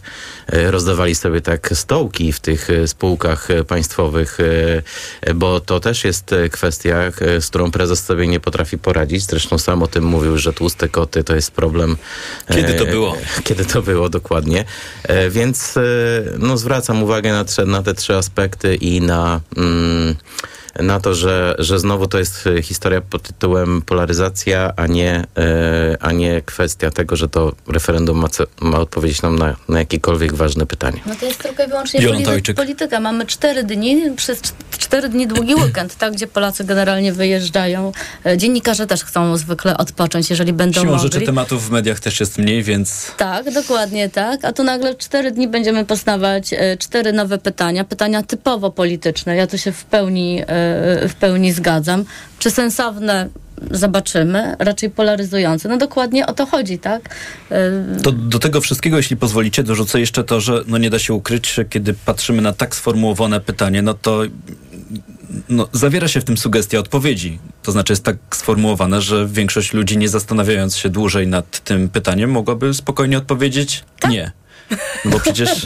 [0.48, 4.38] e, rozdawali sobie tak stołki w tych e, spółkach e, państwowych,
[5.36, 9.24] bo to też jest kwestia, z którą prezes sobie nie potrafi poradzić.
[9.24, 11.98] Zresztą sam o tym mówił, że tłuste koty to jest problem.
[12.54, 13.18] Kiedy to było?
[13.44, 14.66] Kiedy to było, dokładnie.
[15.30, 15.76] Więc
[16.40, 20.16] no, zwracam uwagę na te trzy aspekty i na, mm,
[20.80, 25.98] na to, że, że znowu to jest e, historia pod tytułem polaryzacja, a nie, e,
[26.00, 28.28] a nie kwestia tego, że to referendum ma,
[28.62, 31.02] ma odpowiedzieć nam na, na jakiekolwiek ważne pytanie.
[31.06, 32.00] No to jest tylko i wyłącznie
[32.56, 33.00] polityka.
[33.00, 34.42] Mamy cztery dni, przez
[34.88, 37.92] cztery dni długi weekend, tak, gdzie Polacy generalnie wyjeżdżają.
[38.26, 41.10] E, Dziennikarze też chcą zwykle odpocząć, jeżeli będą Siłą mogli.
[41.12, 44.46] rzeczy tematów w mediach też jest mniej, więc Tak, dokładnie tak.
[44.46, 49.36] A tu nagle cztery dni będziemy poznawać e, cztery nowe pytania, pytania typowo polityczne.
[49.36, 50.46] Ja tu się w pełni, e,
[51.08, 52.06] w pełni zgadzam.
[52.40, 53.28] Czy sensowne?
[53.72, 55.70] Zobaczymy, raczej polaryzujące.
[55.70, 57.16] No dokładnie o to chodzi, tak?
[57.52, 61.14] E, To do tego wszystkiego, jeśli pozwolicie, dorzucę jeszcze to, że no nie da się
[61.14, 64.22] ukryć, kiedy patrzymy na tak sformułowane pytanie, no to
[65.50, 67.40] no, zawiera się w tym sugestia odpowiedzi.
[67.64, 72.32] To znaczy jest tak sformułowane, że większość ludzi, nie zastanawiając się dłużej nad tym pytaniem,
[72.32, 74.32] mogłaby spokojnie odpowiedzieć nie.
[75.06, 75.50] No bo przecież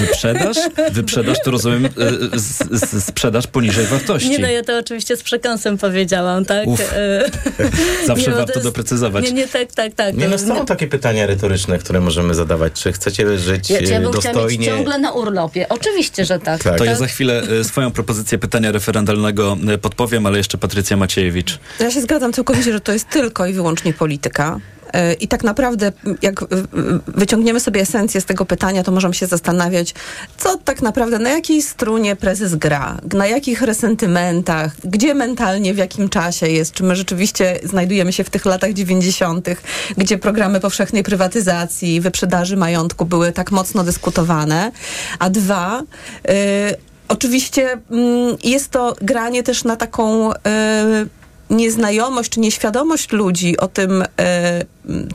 [0.00, 0.56] wyprzedaż?
[0.92, 1.90] Wyprzedaż to rozumiem e,
[2.38, 4.30] z, z, sprzedaż poniżej wartości.
[4.30, 6.66] Nie, no ja to oczywiście z przekąsem powiedziałam, tak?
[6.66, 6.92] Uf.
[6.92, 7.30] E,
[8.06, 9.24] Zawsze nie, no, warto to jest- doprecyzować.
[9.24, 10.16] Nie, nie, tak, tak, tak.
[10.16, 12.72] Nie, no są takie pytania retoryczne, które możemy zadawać.
[12.72, 14.66] Czy chcecie żyć Ja, ja e, bym chciała mieć dostojnie?
[14.66, 15.68] ciągle na urlopie.
[15.68, 16.62] Oczywiście, że tak.
[16.78, 21.58] To ja za chwilę e, swoją propozycję pytania referendalnego e, podpowiem, ale jeszcze Patrycja Maciejewicz.
[21.80, 24.60] Ja się zgadzam całkowicie, że to jest tylko i wyłącznie polityka.
[25.20, 26.48] I tak naprawdę, jak y, y,
[27.06, 29.94] wyciągniemy sobie esencję z tego pytania, to możemy się zastanawiać,
[30.36, 36.08] co tak naprawdę, na jakiej strunie prezes gra, na jakich resentymentach, gdzie mentalnie, w jakim
[36.08, 39.48] czasie jest, czy my rzeczywiście znajdujemy się w tych latach 90.,
[39.96, 44.72] gdzie programy powszechnej prywatyzacji, wyprzedaży majątku były tak mocno dyskutowane.
[45.18, 46.32] A dwa, y,
[47.08, 50.32] oczywiście mm, jest to granie też na taką.
[50.32, 50.36] y,
[51.50, 54.64] nieznajomość czy nieświadomość ludzi o tym, e,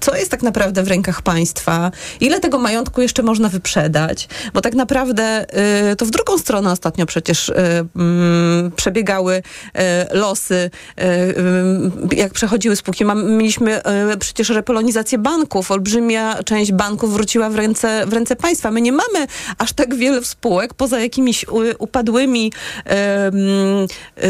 [0.02, 4.74] co jest tak naprawdę w rękach państwa, ile tego majątku jeszcze można wyprzedać, bo tak
[4.76, 11.02] naprawdę e, to w drugą stronę ostatnio przecież e, mm, przebiegały e, losy, e,
[11.38, 13.06] mm, jak przechodziły spółki.
[13.06, 18.72] Mam, mieliśmy e, przecież repolonizację banków, olbrzymia część banków wróciła w ręce, w ręce państwa.
[18.72, 22.52] My nie mamy aż tak wiele spółek, poza jakimiś u, upadłymi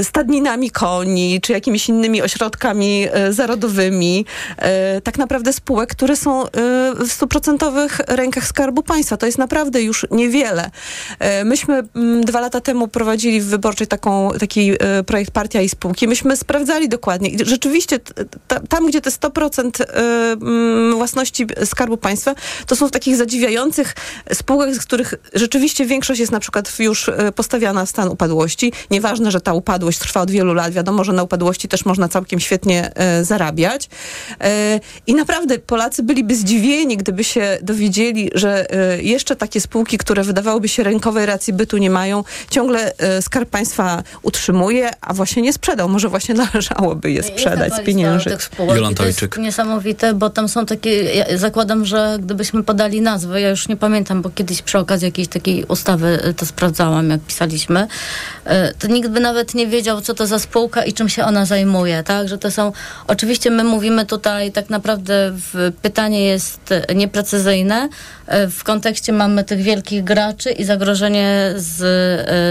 [0.04, 4.26] stadninami koni, czy jakimiś innymi ośrodkami zarodowymi,
[5.04, 6.50] tak naprawdę spółek, które są e,
[6.96, 9.18] w stuprocentowych rękach Skarbu Państwa.
[9.18, 10.72] To jest naprawdę już niewiele.
[11.20, 15.70] E, Myśmy mm, dwa lata temu prowadzili w Wyborczej taką, taki e, projekt Partia i
[15.70, 16.08] Spółki.
[16.08, 18.00] Myśmy sprawdzali dokładnie i rzeczywiście
[18.70, 19.86] tam, gdzie te 100% e,
[20.32, 22.36] mm, własności Skarbu Państwa,
[22.68, 23.96] to są w takich zadziwiających
[24.34, 28.74] spółkach, z których rzeczywiście większość jest na przykład już postawiana w stan upadłości.
[28.92, 30.74] Nieważne, że ta upadłość trwa od wielu lat.
[30.74, 33.90] Wiadomo, że na upadłości też można całkiem świetnie zarabiać.
[35.08, 40.68] I naprawdę Polacy byliby zdziwieni, gdyby się dowiedzieli, że e, jeszcze takie spółki, które wydawałoby
[40.68, 45.90] się rynkowej racji bytu nie mają, ciągle e, Skarb Państwa utrzymuje, a właśnie nie sprzedał.
[45.90, 48.50] Może właśnie należałoby je sprzedać, spieniężyć.
[48.92, 53.50] i to jest niesamowite, bo tam są takie, ja zakładam, że gdybyśmy podali nazwy, ja
[53.50, 57.88] już nie pamiętam, bo kiedyś przy okazji jakiejś takiej ustawy y, to sprawdzałam, jak pisaliśmy,
[58.80, 62.04] to nikt by nawet nie wiedział, co to za spółka i czym się ona zajmuje,
[62.04, 62.72] tak, że to są,
[63.08, 67.90] oczywiście my mówimy tutaj, tak naprawdę w, pytanie jest nieprecyzyjne,
[68.46, 71.82] y, w kontekście mamy tych wielkich graczy i zagrożenie z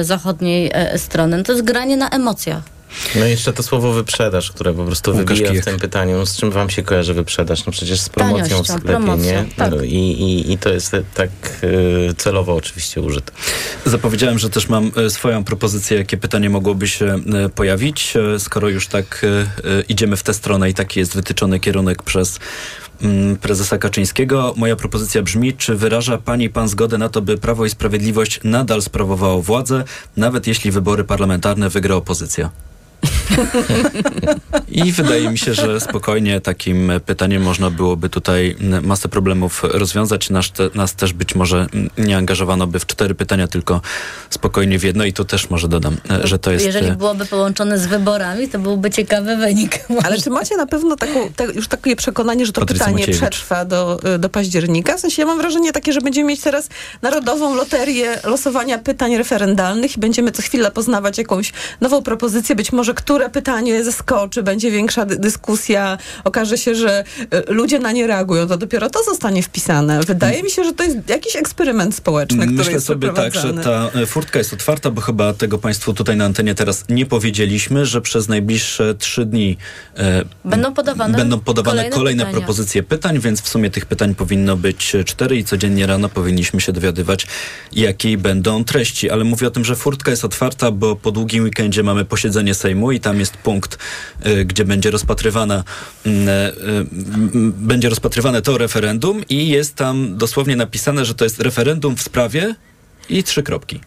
[0.01, 1.37] y, zachodniej y, strony.
[1.37, 2.74] No to jest granie na emocjach.
[3.17, 6.27] No i jeszcze to słowo wyprzedaż, które po prostu Łukasz wybija w tym pytaniu.
[6.27, 7.67] Z czym wam się kojarzy wyprzedaż?
[7.67, 9.45] No przecież z promocją Taniością, w sklepie, promocją, nie?
[9.57, 9.71] tak.
[9.71, 11.31] No I, i, I to jest tak
[12.11, 13.33] e, celowo oczywiście użyte.
[13.87, 18.15] Zapowiedziałem, że też mam e, swoją propozycję, jakie pytanie mogłoby się e, pojawić.
[18.39, 19.27] Skoro już tak
[19.89, 22.39] idziemy w tę stronę i taki jest wytyczony kierunek przez
[23.03, 27.39] mm, prezesa Kaczyńskiego, moja propozycja brzmi, czy wyraża pani i pan zgodę na to, by
[27.39, 29.85] Prawo i Sprawiedliwość nadal sprawowało władzę,
[30.17, 32.51] nawet jeśli wybory parlamentarne wygra opozycja?
[34.69, 40.31] I wydaje mi się, że spokojnie takim pytaniem można byłoby tutaj masę problemów rozwiązać.
[40.31, 41.67] Nas, te, nas też być może
[41.99, 43.81] nie angażowano by w cztery pytania, tylko
[44.31, 46.67] spokojnie w jedno i tu też może dodam, e, że to jest...
[46.67, 49.79] Jeżeli e, byłoby połączone z wyborami, to byłby ciekawy wynik.
[50.05, 53.21] Ale czy macie na pewno taką, te, już takie przekonanie, że to Patrycja pytanie Maciejewicz.
[53.21, 54.97] przetrwa do, do października?
[54.97, 56.69] W sensie ja mam wrażenie takie, że będziemy mieć teraz
[57.03, 62.94] narodową loterię losowania pytań referendalnych i będziemy co chwilę poznawać jakąś nową propozycję, być może
[62.95, 68.57] które pytanie zaskoczy, będzie większa dyskusja, okaże się, że e, ludzie na nie reagują, to
[68.57, 70.01] dopiero to zostanie wpisane.
[70.01, 73.55] Wydaje mi się, że to jest jakiś eksperyment społeczny, który Myślę jest sobie tak, że
[73.55, 77.87] ta e, furtka jest otwarta, bo chyba tego Państwu tutaj na antenie teraz nie powiedzieliśmy,
[77.87, 79.57] że przez najbliższe trzy dni
[79.97, 84.57] e, będą podawane, będą podawane kolejne, kolejne propozycje pytań, więc w sumie tych pytań powinno
[84.57, 87.27] być cztery i codziennie rano powinniśmy się dowiadywać,
[87.73, 89.11] jakiej będą treści.
[89.11, 92.84] Ale mówię o tym, że furtka jest otwarta, bo po długim weekendzie mamy posiedzenie Sejmu
[92.93, 93.79] i tam jest punkt,
[94.27, 95.65] y, gdzie będzie rozpatrywana
[96.07, 96.13] y, y,
[97.59, 102.55] będzie rozpatrywane to referendum i jest tam dosłownie napisane, że to jest referendum w sprawie
[103.09, 103.81] i trzy kropki.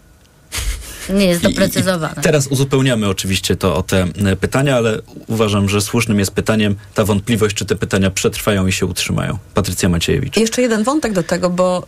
[1.10, 2.13] Nie jest doprecyzowane.
[2.17, 6.32] I, I teraz uzupełniamy oczywiście to o te e, pytania, ale uważam, że słusznym jest
[6.32, 9.38] pytaniem ta wątpliwość, czy te pytania przetrwają i się utrzymają.
[9.54, 10.38] Patrycja Maciejewicz.
[10.38, 11.88] Jeszcze jeden wątek do tego, bo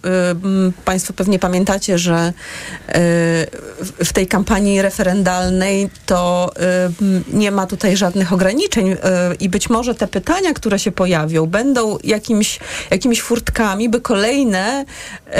[0.69, 2.33] y, Państwo pewnie pamiętacie, że
[2.89, 2.93] y,
[4.05, 6.51] w tej kampanii referendalnej to
[7.31, 8.97] y, nie ma tutaj żadnych ograniczeń y,
[9.39, 12.59] i być może te pytania, które się pojawią, będą jakimś,
[12.91, 14.85] jakimiś furtkami, by kolejne
[15.27, 15.33] y,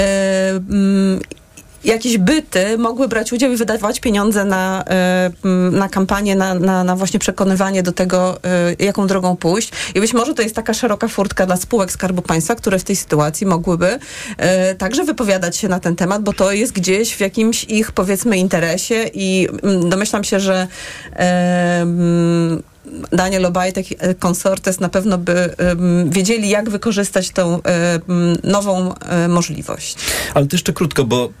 [1.84, 5.30] jakieś byty mogły brać udział i wydawać pieniądze na, e,
[5.70, 9.72] na kampanię, na, na, na właśnie przekonywanie do tego, e, jaką drogą pójść.
[9.94, 12.96] I być może to jest taka szeroka furtka dla spółek Skarbu Państwa, które w tej
[12.96, 13.98] sytuacji mogłyby
[14.36, 18.36] e, także wypowiadać się na ten temat, bo to jest gdzieś w jakimś ich, powiedzmy,
[18.36, 19.48] interesie i
[19.88, 20.66] domyślam się, że
[23.12, 23.86] Daniel Obajtek,
[24.18, 27.62] konsortes na pewno by um, wiedzieli, jak wykorzystać tą um,
[28.44, 29.96] nową um, możliwość.
[30.34, 31.32] Ale to jeszcze krótko, bo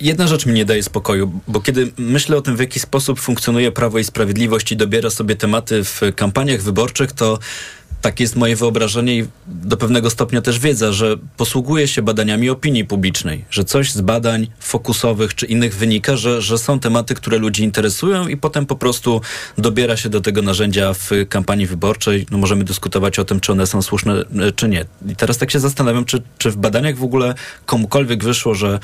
[0.00, 3.72] jedna rzecz mi nie daje spokoju, bo kiedy myślę o tym, w jaki sposób funkcjonuje
[3.72, 7.38] Prawo i Sprawiedliwość i dobiera sobie tematy w kampaniach wyborczych, to
[8.00, 12.84] tak jest moje wyobrażenie i do pewnego stopnia też wiedza, że posługuje się badaniami opinii
[12.84, 17.62] publicznej, że coś z badań fokusowych czy innych wynika, że, że są tematy, które ludzi
[17.62, 19.20] interesują i potem po prostu
[19.58, 22.26] dobiera się do tego narzędzia w kampanii wyborczej.
[22.30, 24.84] No możemy dyskutować o tym, czy one są słuszne, e, czy nie.
[25.08, 27.34] I teraz tak się zastanawiam, czy, czy w badaniach w ogóle
[27.66, 28.78] komukolwiek wyszło, że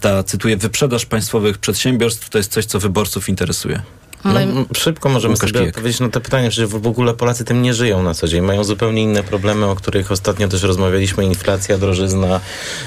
[0.00, 3.82] ta, cytuję, wyprzedaż państwowych przedsiębiorstw to jest coś, co wyborców interesuje.
[4.24, 4.34] No,
[4.76, 8.02] szybko możemy Łukasz sobie odpowiedzieć na to pytanie, że w ogóle Polacy tym nie żyją
[8.02, 8.40] na co dzień.
[8.44, 11.24] Mają zupełnie inne problemy, o których ostatnio też rozmawialiśmy.
[11.24, 12.40] Inflacja, drożyzna,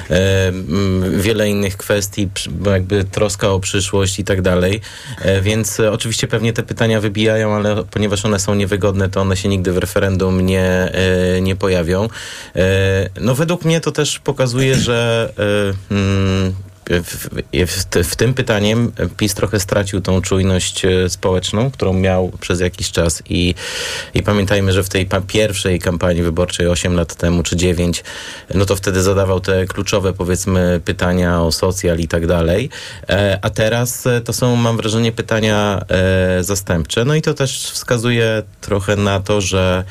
[0.10, 0.52] e,
[1.18, 2.30] wiele innych kwestii,
[2.66, 4.82] jakby troska o przyszłość i tak dalej.
[5.22, 9.38] E, więc e, oczywiście pewnie te pytania wybijają, ale ponieważ one są niewygodne, to one
[9.38, 12.10] się nigdy w referendum nie, e, nie pojawią.
[12.56, 15.34] E, no według mnie to też pokazuje, że
[15.92, 16.54] mm,
[16.92, 17.30] w,
[17.68, 22.92] w, w, tym pytaniem PiS trochę stracił tą czujność e, społeczną, którą miał przez jakiś
[22.92, 23.56] czas i,
[24.14, 28.04] i pamiętajmy, że w tej pierwszej kampanii wyborczej 8 lat temu czy 9,
[28.54, 32.70] no to wtedy zadawał te kluczowe powiedzmy pytania o socjal i tak dalej,
[33.10, 35.82] e, a teraz e, to są mam wrażenie pytania
[36.42, 39.84] zastępcze, no i to też wskazuje trochę na to, że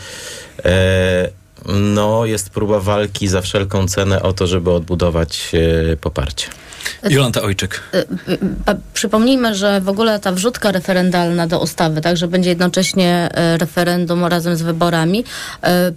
[1.66, 5.52] no, jest próba walki za wszelką cenę o to, żeby odbudować
[6.00, 6.46] poparcie.
[7.02, 7.82] Jolanta Ojczyk.
[7.94, 7.98] Y,
[8.32, 8.38] y,
[8.94, 14.56] przypomnijmy, że w ogóle ta wrzutka referendalna do ustawy, tak, że będzie jednocześnie referendum razem
[14.56, 15.24] z wyborami,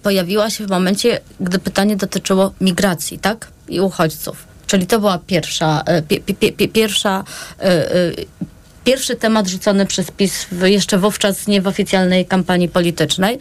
[0.03, 4.45] pojawiła się w momencie, gdy pytanie dotyczyło migracji, tak, i uchodźców.
[4.67, 5.83] Czyli to była pierwsza,
[6.73, 7.23] pierwsza
[8.83, 13.39] pierwszy temat rzucony przez PiS w, jeszcze wówczas nie w oficjalnej kampanii politycznej.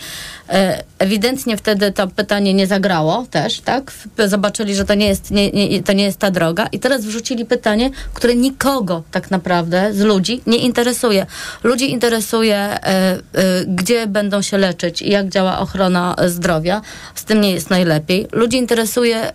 [0.48, 3.92] E, ewidentnie wtedy to pytanie nie zagrało też, tak?
[4.26, 7.44] Zobaczyli, że to nie, jest, nie, nie, to nie jest ta droga i teraz wrzucili
[7.44, 11.26] pytanie, które nikogo tak naprawdę z ludzi nie interesuje.
[11.62, 13.20] Ludzi interesuje, e, e,
[13.66, 16.80] gdzie będą się leczyć i jak działa ochrona zdrowia.
[17.14, 18.26] Z tym nie jest najlepiej.
[18.32, 19.32] Ludzi interesuje,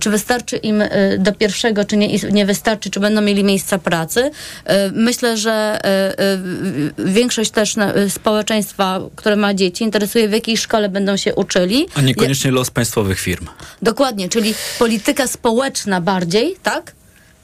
[0.00, 0.82] czy wystarczy im
[1.18, 4.30] do pierwszego, czy nie, nie wystarczy, czy będą mieli miejsca pracy.
[4.64, 4.90] E,
[5.22, 5.80] myślę, że
[6.98, 7.74] większość też
[8.08, 11.86] społeczeństwa, które ma dzieci, interesuje w jakiej szkole będą się uczyli.
[11.94, 13.46] A niekoniecznie los państwowych firm.
[13.82, 16.92] Dokładnie, czyli polityka społeczna bardziej, tak?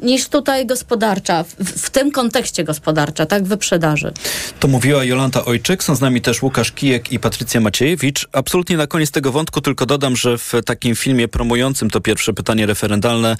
[0.01, 4.13] Niż tutaj gospodarcza, w, w, tym kontekście gospodarcza, tak, wyprzedaży.
[4.61, 8.29] To mówiła Jolanta Ojczyk, są z nami też Łukasz Kijek i Patrycja Maciejewicz.
[8.33, 12.67] Absolutnie na koniec tego wątku tylko dodam, że w takim filmie promującym to pierwsze pytanie
[12.67, 13.37] referendalne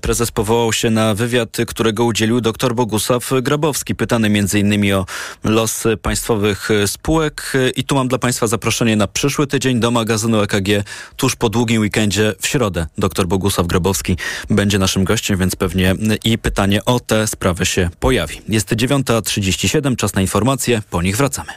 [0.00, 4.94] prezes powołał się na wywiad, którego udzielił dr Bogusław Grabowski, pytany m.in.
[4.94, 5.06] o
[5.44, 10.68] los państwowych spółek i tu mam dla Państwa zaproszenie na przyszły tydzień do magazynu EKG
[11.16, 12.86] tuż po długim weekendzie w środę.
[12.98, 14.16] Dr Bogusław Grabowski
[14.50, 15.87] będzie naszym gościem, więc pewnie
[16.24, 18.40] i pytanie o tę sprawę się pojawi.
[18.48, 21.52] Jest 9.37, czas na informacje, po nich wracamy.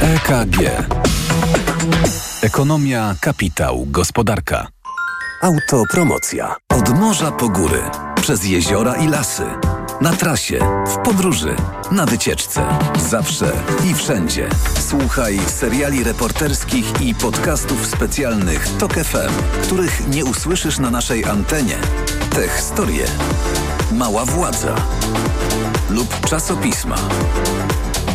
[0.00, 0.86] EKG.
[2.42, 4.68] Ekonomia, kapitał, gospodarka.
[5.42, 6.56] Autopromocja.
[6.68, 7.82] Od morza po góry,
[8.22, 9.44] przez jeziora i lasy
[10.02, 11.56] Na trasie, w podróży,
[11.90, 12.64] na wycieczce.
[13.10, 13.52] Zawsze
[13.90, 14.48] i wszędzie.
[14.88, 21.76] Słuchaj seriali reporterskich i podcastów specjalnych TOK FM, których nie usłyszysz na naszej antenie.
[22.30, 23.04] Te historie.
[23.92, 24.74] Mała władza.
[25.90, 26.96] Lub czasopisma.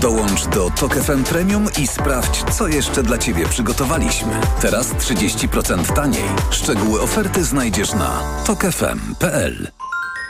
[0.02, 4.34] Dołącz do TOK FM Premium i sprawdź, co jeszcze dla Ciebie przygotowaliśmy.
[4.62, 6.26] Teraz 30% taniej.
[6.52, 9.77] Szczegóły oferty znajdziesz na tokefm.pl.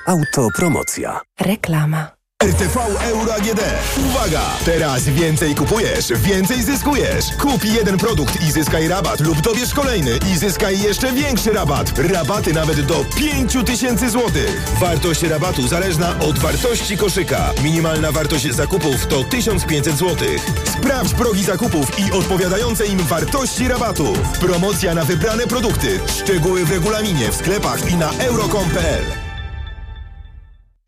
[0.07, 1.21] Autopromocja.
[1.39, 2.11] Reklama.
[2.43, 3.61] RTV Euro AGD.
[3.97, 4.41] Uwaga!
[4.65, 7.25] Teraz więcej kupujesz, więcej zyskujesz.
[7.39, 11.99] Kup jeden produkt i zyskaj rabat lub dobierz kolejny i zyskaj jeszcze większy rabat.
[11.99, 14.31] Rabaty nawet do 5000 zł.
[14.79, 17.53] Wartość rabatu zależna od wartości koszyka.
[17.63, 20.27] Minimalna wartość zakupów to 1500 zł.
[20.65, 24.13] Sprawdź progi zakupów i odpowiadające im wartości rabatu.
[24.39, 25.99] Promocja na wybrane produkty.
[26.07, 29.26] Szczegóły w regulaminie, w sklepach i na euro.com.pl.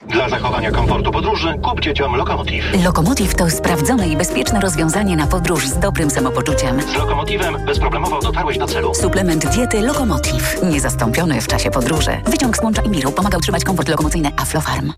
[0.08, 2.64] Dla zachowania komfortu podróży kup dzieciom Lokomotiv.
[2.84, 6.82] Lokomotiv to sprawdzone i bezpieczne rozwiązanie na podróż z dobrym samopoczuciem.
[6.82, 8.96] Z Lokomotivem bezproblemowo dotarłeś do celu.
[8.96, 10.64] Suplement diety Lokomotiv.
[10.64, 12.12] Niezastąpiony w czasie podróży.
[12.26, 14.94] Wyciąg z łącza Imiru pomaga utrzymać komfort lokomocyjny Aflofarm.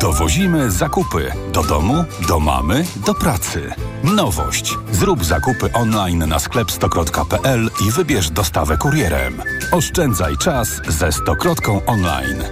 [0.00, 3.72] Dowozimy zakupy do domu, do mamy, do pracy.
[4.04, 4.74] Nowość.
[4.92, 9.42] Zrób zakupy online na sklep stokrotka.pl i wybierz dostawę kurierem.
[9.72, 12.44] Oszczędzaj czas ze Stokrotką online.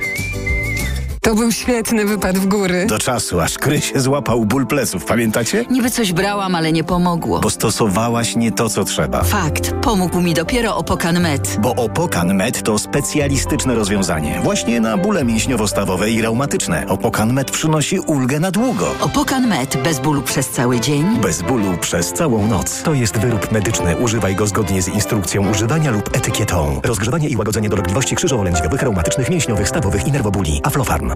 [1.26, 2.86] To był świetny wypad w góry.
[2.86, 5.64] Do czasu, aż Krysie złapał ból pleców, pamiętacie?
[5.70, 7.40] Niby coś brałam, ale nie pomogło.
[7.40, 9.22] Bo stosowałaś nie to, co trzeba.
[9.22, 9.72] Fakt.
[9.82, 11.56] Pomógł mi dopiero Opokan Med.
[11.60, 14.40] Bo Opokan Med to specjalistyczne rozwiązanie.
[14.44, 16.86] Właśnie na bóle mięśniowo-stawowe i reumatyczne.
[16.88, 18.94] Opokan Med przynosi ulgę na długo.
[19.00, 19.82] Opokan Med.
[19.84, 21.04] Bez bólu przez cały dzień.
[21.22, 22.82] Bez bólu przez całą noc.
[22.82, 23.96] To jest wyrób medyczny.
[23.96, 26.80] Używaj go zgodnie z instrukcją używania lub etykietą.
[26.84, 30.60] Rozgrzewanie i łagodzenie dolegliwości krzyżowo-lędźwiowych, reumatycznych, mięśniowych, stawowych i nerwobóli.
[30.64, 31.15] Aflofarm.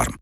[0.00, 0.14] Aflofarm.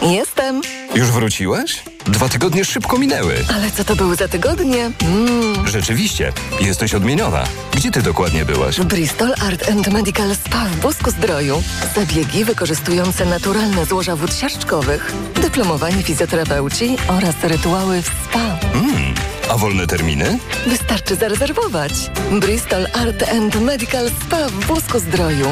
[0.00, 0.79] Jestem.
[0.94, 1.82] Już wróciłeś?
[2.06, 3.34] Dwa tygodnie szybko minęły.
[3.54, 4.90] Ale co to były za tygodnie?
[5.02, 5.68] Mm.
[5.68, 7.44] Rzeczywiście, jesteś odmieniona.
[7.72, 8.80] Gdzie ty dokładnie byłaś?
[8.80, 11.62] Bristol Art and Medical Spa w Bosku Zdroju.
[11.94, 18.58] Zabiegi wykorzystujące naturalne złoża wód siarczkowych, dyplomowani fizjoterapeuci oraz rytuały w spa.
[18.74, 19.14] Mm.
[19.50, 20.38] A wolne terminy?
[20.66, 21.92] Wystarczy zarezerwować.
[22.40, 25.46] Bristol Art and Medical Spa w Bosku Zdroju.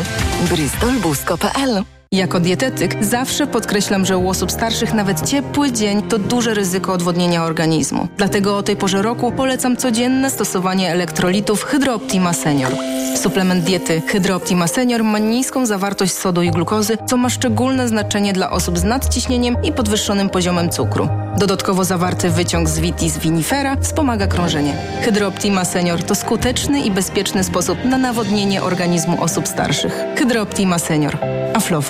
[0.51, 6.93] bristolbusko.pl Jako dietetyk zawsze podkreślam, że u osób starszych nawet ciepły dzień to duże ryzyko
[6.93, 8.09] odwodnienia organizmu.
[8.17, 12.73] Dlatego o tej porze roku polecam codzienne stosowanie elektrolitów Hydrooptima Senior.
[13.17, 18.51] Suplement diety Hydrooptima Senior ma niską zawartość sodu i glukozy, co ma szczególne znaczenie dla
[18.51, 21.09] osób z nadciśnieniem i podwyższonym poziomem cukru.
[21.39, 24.75] Dodatkowo zawarty wyciąg z Vitis vinifera wspomaga krążenie.
[25.03, 30.05] Hydrooptima Senior to skuteczny i bezpieczny sposób na nawodnienie organizmu osób starszych.
[30.17, 31.19] Hydrooptima Senior.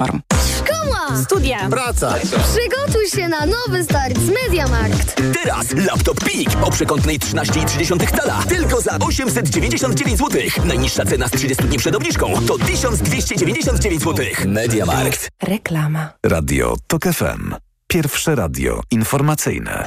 [0.08, 0.20] Aflofarm.
[0.56, 1.22] Szkoła!
[1.24, 1.68] Studia!
[1.70, 2.14] Praca!
[2.20, 5.22] Przygotuj się na nowy start z Mediamarkt!
[5.42, 10.42] Teraz laptop PIK o przekątnej 13,3 cala tylko za 899 zł.
[10.64, 14.26] Najniższa cena z 30 dni przed obniżką to 1299 zł.
[14.46, 15.28] Mediamarkt.
[15.42, 16.12] Reklama.
[16.26, 17.54] Radio TOK FM.
[17.88, 19.84] Pierwsze radio informacyjne.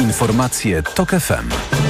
[0.00, 1.85] Informacje TOK FM.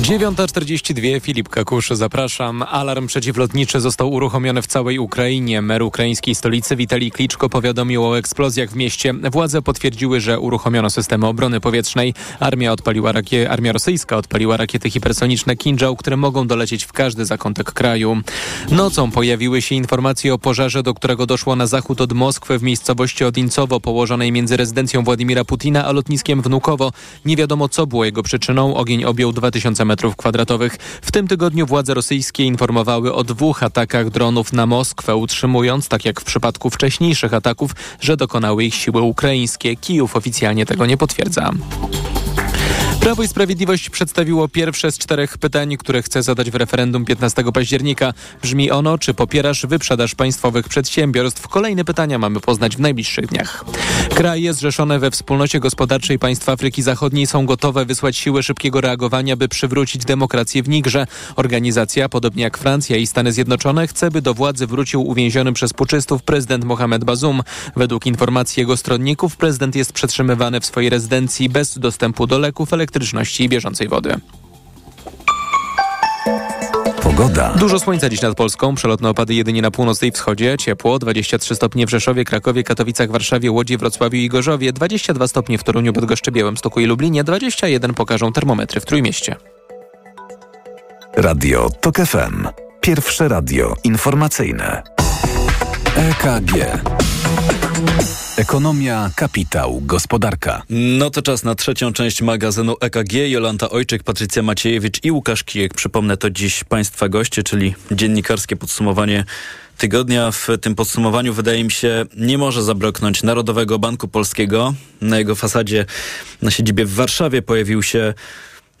[0.00, 2.62] 9.42, Filip Kakusz, zapraszam.
[2.62, 5.62] Alarm przeciwlotniczy został uruchomiony w całej Ukrainie.
[5.62, 9.14] Mer ukraińskiej stolicy Witalij Kliczko powiadomił o eksplozjach w mieście.
[9.32, 12.14] Władze potwierdziły, że uruchomiono systemy obrony powietrznej.
[12.40, 13.50] Armia, odpaliła rakie...
[13.50, 18.16] Armia rosyjska odpaliła rakiety hipersoniczne Kinżał, które mogą dolecieć w każdy zakątek kraju.
[18.70, 23.24] Nocą pojawiły się informacje o pożarze, do którego doszło na zachód od Moskwy w miejscowości
[23.24, 26.92] Odincowo, położonej między rezydencją Władimira Putina a lotniskiem Wnukowo.
[27.24, 28.74] Nie wiadomo, co było jego przyczyną.
[28.76, 30.76] Ogień objął 2000 metrów kwadratowych.
[31.02, 36.20] W tym tygodniu władze rosyjskie informowały o dwóch atakach dronów na Moskwę, utrzymując, tak jak
[36.20, 37.70] w przypadku wcześniejszych ataków,
[38.00, 39.76] że dokonały ich siły ukraińskie.
[39.76, 41.50] Kijów oficjalnie tego nie potwierdza.
[43.02, 48.12] Prawo i Sprawiedliwość przedstawiło pierwsze z czterech pytań, które chce zadać w referendum 15 października.
[48.42, 51.48] Brzmi ono, czy popierasz wyprzedaż państwowych przedsiębiorstw?
[51.48, 53.64] Kolejne pytania mamy poznać w najbliższych dniach.
[54.14, 59.48] Kraje zrzeszone we wspólnocie gospodarczej państw Afryki Zachodniej są gotowe wysłać siły szybkiego reagowania, by
[59.48, 61.06] przywrócić demokrację w Nigrze.
[61.36, 66.22] Organizacja, podobnie jak Francja i Stany Zjednoczone, chce, by do władzy wrócił uwięziony przez puczystów
[66.22, 67.42] prezydent Mohamed Bazoum.
[67.76, 73.44] Według informacji jego stronników prezydent jest przetrzymywany w swojej rezydencji bez dostępu do leków, elektryczności
[73.44, 74.14] i bieżącej wody.
[77.02, 77.54] Pogoda.
[77.54, 81.86] Dużo słońca dziś nad Polską, przelotne opady jedynie na północy i wschodzie, ciepło, 23 stopnie
[81.86, 86.80] w Rzeszowie, Krakowie, Katowicach, Warszawie, Łodzi, Wrocławiu i Gorzowie, 22 stopnie w Toruniu, Bydgoszczy, Białymstoku
[86.80, 89.36] i Lublinie, 21 pokażą termometry w Trójmieście.
[91.16, 92.48] Radio TOK FM.
[92.80, 94.82] Pierwsze radio informacyjne.
[95.96, 96.52] EKG.
[98.36, 100.62] Ekonomia, kapitał, gospodarka.
[100.70, 103.12] No to czas na trzecią część magazynu EKG.
[103.12, 105.74] Jolanta Ojczyk, Patrycja Maciejewicz i Łukasz Kijek.
[105.74, 109.24] Przypomnę, to dziś Państwa goście, czyli dziennikarskie podsumowanie
[109.78, 110.30] tygodnia.
[110.30, 114.74] W tym podsumowaniu wydaje mi się nie może zabraknąć Narodowego Banku Polskiego.
[115.00, 115.86] Na jego fasadzie
[116.42, 118.14] na siedzibie w Warszawie pojawił się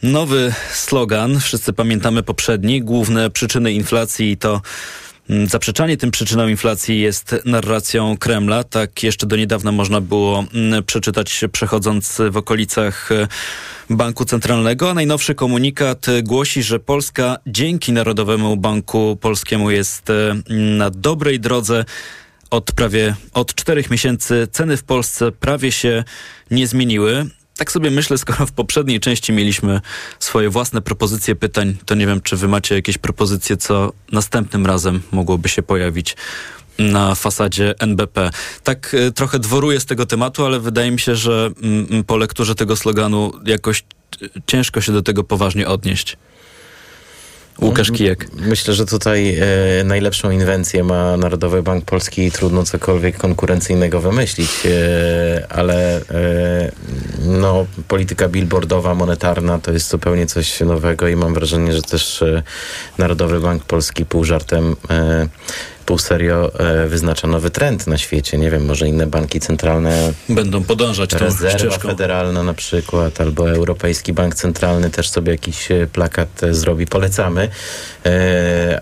[0.02, 1.40] nowy slogan.
[1.40, 2.82] Wszyscy pamiętamy poprzedni.
[2.82, 4.60] Główne przyczyny inflacji to
[5.46, 8.64] zaprzeczanie tym przyczynom inflacji jest narracją Kremla.
[8.64, 13.28] Tak jeszcze do niedawna można było mm, przeczytać przechodząc w okolicach e,
[13.90, 20.90] Banku Centralnego, a najnowszy komunikat głosi, że Polska dzięki Narodowemu Banku Polskiemu jest e, na
[20.90, 21.84] dobrej drodze.
[22.50, 26.04] Od prawie od czterech miesięcy ceny w Polsce prawie się
[26.50, 27.26] nie zmieniły.
[27.56, 29.80] Tak sobie myślę, skoro w poprzedniej części mieliśmy
[30.18, 35.02] swoje własne propozycje pytań, to nie wiem, czy wy macie jakieś propozycje, co następnym razem
[35.12, 36.16] mogłoby się pojawić
[36.78, 38.30] na fasadzie NBP.
[38.62, 41.50] Tak y, trochę dworuję z tego tematu, ale wydaje mi się, że
[42.00, 43.84] y, po lekturze tego sloganu jakoś
[44.22, 46.16] y, ciężko się do tego poważnie odnieść.
[47.60, 48.28] Łukasz Kijek.
[48.34, 54.50] Myślę, że tutaj e, najlepszą inwencję ma Narodowy Bank Polski i trudno cokolwiek konkurencyjnego wymyślić,
[54.66, 56.72] e, ale e,
[57.26, 62.42] no, polityka billboardowa, monetarna to jest zupełnie coś nowego i mam wrażenie, że też e,
[62.98, 65.28] Narodowy Bank Polski pół żartem e,
[65.82, 68.38] pół serio e, wyznacza nowy trend na świecie.
[68.38, 71.88] Nie wiem, może inne banki centralne będą podążać tą Rezerwa ścieżką.
[71.88, 76.86] Federalna na przykład, albo Europejski Bank Centralny też sobie jakiś e, plakat e, zrobi.
[76.86, 77.48] Polecamy.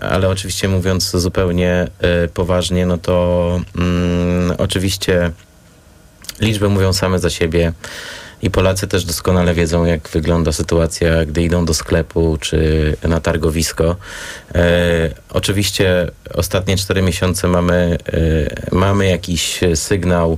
[0.01, 1.87] Ale oczywiście mówiąc zupełnie
[2.33, 5.31] poważnie, no to mm, oczywiście
[6.39, 7.73] liczby mówią same za siebie.
[8.43, 13.95] I Polacy też doskonale wiedzą, jak wygląda sytuacja, gdy idą do sklepu czy na targowisko.
[14.55, 17.97] E, oczywiście ostatnie cztery miesiące mamy,
[18.71, 20.37] e, mamy jakiś sygnał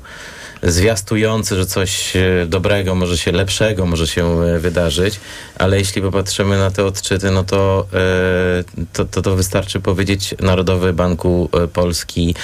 [0.63, 5.19] zwiastujący, że coś e, dobrego, może się lepszego może się e, wydarzyć,
[5.57, 10.93] ale jeśli popatrzymy na te odczyty, no to, e, to, to, to wystarczy powiedzieć Narodowy
[10.93, 12.35] Banku Polski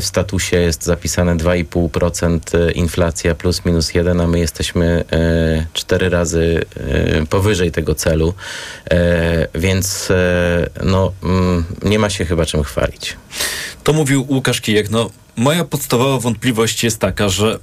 [0.00, 2.40] w statusie jest zapisane 2,5%
[2.74, 6.64] inflacja plus minus 1, a my jesteśmy e, cztery razy
[7.30, 8.34] powyżej tego celu,
[9.54, 10.08] więc
[10.84, 13.16] no, mm, nie ma się chyba czym chwalić.
[13.84, 14.90] To mówił Łukasz Kijek.
[14.90, 17.58] No, moja podstawowa wątpliwość jest taka, że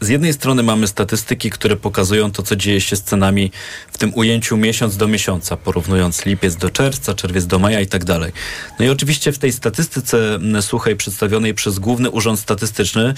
[0.00, 3.50] z jednej strony mamy statystyki, które pokazują to, co dzieje się z cenami
[3.92, 8.04] w tym ujęciu miesiąc do miesiąca, porównując lipiec do czerwca, czerwiec do maja i tak
[8.04, 8.32] dalej.
[8.78, 13.14] No i oczywiście w tej statystyce m, suchej przedstawionej przez Główny Urząd Statystyczny,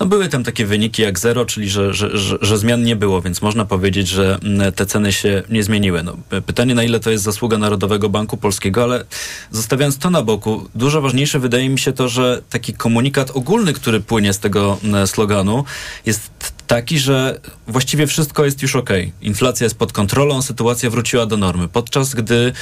[0.00, 3.22] no były tam takie wyniki jak zero, czyli że, że, że, że zmian nie było,
[3.22, 4.38] więc można powiedzieć, że
[4.76, 6.02] te ceny się nie zmieniły.
[6.02, 6.16] No,
[6.46, 9.04] pytanie, na ile to jest zasługa Narodowego Banku Polskiego, ale
[9.50, 14.00] zostawiając to na boku, dużo ważniejsze wydaje mi się to, że taki komunikat ogólny, który
[14.00, 15.64] płynie z tego sloganu,
[16.06, 16.21] jest
[16.66, 18.90] taki, że właściwie wszystko jest już ok.
[19.22, 21.68] Inflacja jest pod kontrolą, sytuacja wróciła do normy.
[21.68, 22.52] Podczas gdy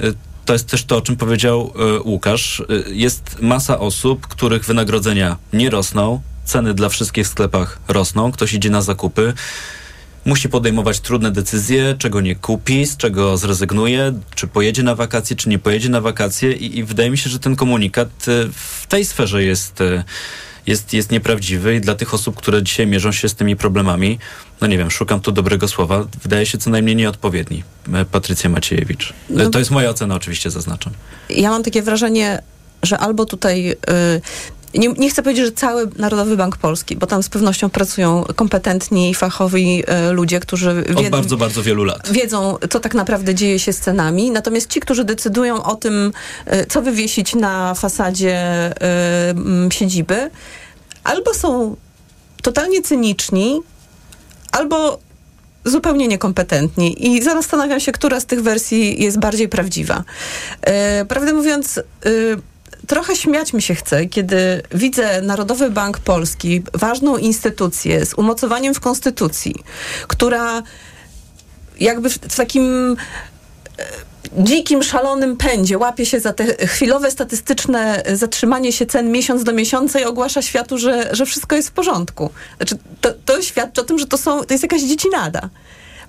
[0.00, 2.60] y, to jest też to, o czym powiedział y, Łukasz.
[2.60, 8.52] y, Jest masa osób, których wynagrodzenia nie rosną, ceny dla wszystkich w sklepach rosną, ktoś
[8.52, 9.34] idzie na zakupy,
[10.24, 15.48] musi podejmować trudne decyzje, czego nie kupi, z czego zrezygnuje, czy pojedzie na wakacje, czy
[15.48, 18.08] nie pojedzie na wakacje i, i wydaje mi się, że ten komunikat
[18.52, 19.82] w tej sferze jest,
[20.66, 24.18] jest, jest nieprawdziwy i dla tych osób, które dzisiaj mierzą się z tymi problemami,
[24.60, 27.62] no nie wiem, szukam tu dobrego słowa, wydaje się co najmniej nieodpowiedni.
[27.94, 29.10] E, Patrycja Maciejewicz.
[29.10, 30.92] E, No- To jest moja ocena, oczywiście zaznaczam.
[31.30, 32.42] Ja mam takie wrażenie,
[32.82, 33.70] że albo tutaj.
[33.70, 33.76] y,
[34.74, 39.10] nie, nie chcę powiedzieć, że cały Narodowy Bank Polski, bo tam z pewnością pracują kompetentni
[39.10, 42.12] i fachowi y, ludzie, którzy Od bardzo, bardzo wielu lat.
[42.12, 44.30] wiedzą, co tak naprawdę dzieje się z cenami.
[44.30, 46.12] Natomiast ci, którzy decydują o tym,
[46.52, 48.70] y, co wywiesić na fasadzie
[49.68, 50.30] y, siedziby,
[51.04, 51.76] albo są
[52.42, 53.60] totalnie cyniczni,
[54.52, 54.98] albo
[55.64, 60.04] zupełnie niekompetentni i zastanawiam się, która z tych wersji jest bardziej prawdziwa.
[61.08, 61.80] Prawdę mówiąc,
[62.86, 68.80] trochę śmiać mi się chce, kiedy widzę Narodowy Bank Polski, ważną instytucję z umocowaniem w
[68.80, 69.54] Konstytucji,
[70.08, 70.62] która
[71.80, 72.96] jakby w, w takim
[73.78, 73.84] e,
[74.38, 80.00] dzikim, szalonym pędzie łapie się za te chwilowe statystyczne zatrzymanie się cen miesiąc do miesiąca
[80.00, 82.30] i ogłasza światu, że, że wszystko jest w porządku.
[82.56, 85.48] Znaczy, to, to świadczy o tym, że to, są, to jest jakaś dziecinada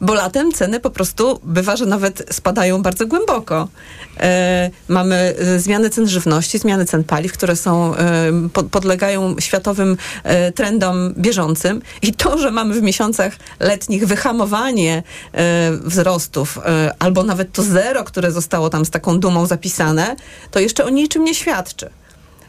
[0.02, 3.68] bo latem ceny po prostu bywa, że nawet spadają bardzo głęboko.
[4.20, 9.98] E, mamy e, zmiany cen żywności, zmiany cen paliw, które są, e, po, podlegają światowym
[10.24, 17.24] e, trendom bieżącym i to, że mamy w miesiącach letnich wyhamowanie e, wzrostów e, albo
[17.24, 20.16] nawet to zero, które zostało tam z taką dumą zapisane,
[20.52, 21.90] to jeszcze o niczym nie świadczy.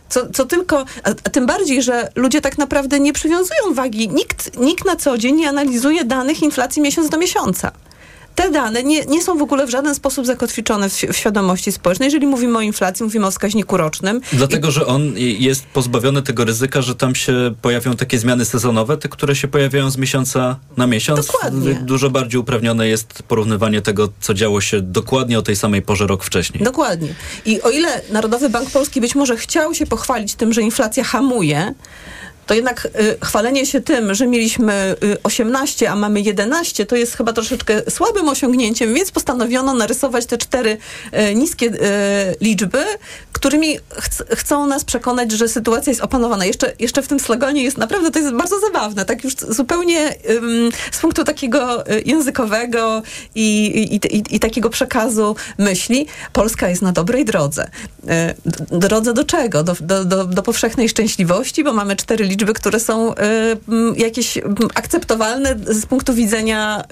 [0.09, 4.09] Co, co tylko, a, tym bardziej, że ludzie tak naprawdę nie przywiązują wagi.
[4.09, 7.73] Nikt, nikt na co dzień nie analizuje danych inflacji miesiąc do miesiąca
[8.35, 12.07] te dane nie, nie są w ogóle w żaden sposób zakotwiczone w, w, świadomości społecznej.
[12.07, 14.21] Jeżeli mówimy o inflacji, mówimy o wskaźniku rocznym.
[14.33, 14.73] Dlatego, I...
[14.73, 19.37] że on jest pozbawiony tego ryzyka, że tam się pojawią takie zmiany sezonowe, te, które
[19.37, 21.27] się pojawiają z miesiąca na miesiąc.
[21.27, 21.75] Dokładnie.
[21.75, 26.25] Dużo bardziej uprawnione jest porównywanie tego, co działo się dokładnie o tej samej porze rok
[26.25, 26.65] wcześniej.
[26.65, 27.15] Dokładnie.
[27.47, 31.75] I o ile Narodowy Bank Polski być może chciał się pochwalić tym, że inflacja hamuje,
[32.47, 37.17] to jednak y, chwalenie się tym, że mieliśmy y, 18, a mamy 11, to jest
[37.17, 40.79] chyba troszeczkę słabym osiągnięciem, więc postanowiono narysować te cztery
[41.31, 41.77] y, niskie y,
[42.41, 42.85] liczby,
[43.33, 46.45] którymi ch chcą nas przekonać, że sytuacja jest opanowana.
[46.45, 50.15] Jeszcze, jeszcze w tym slogonie jest naprawdę, to jest bardzo zabawne, tak już zupełnie
[50.93, 53.03] z punktu takiego y, językowego
[53.35, 57.71] i, i, i, i, takiego przekazu myśli, Polska jest na dobrej drodze.
[58.05, 59.63] Y, drodze do czego?
[59.63, 63.17] Do, do, do, do powszechnej szczęśliwości, bo mamy cztery liczby liczby, które są y,
[63.97, 64.39] jakieś
[64.75, 66.85] akceptowalne z punktu widzenia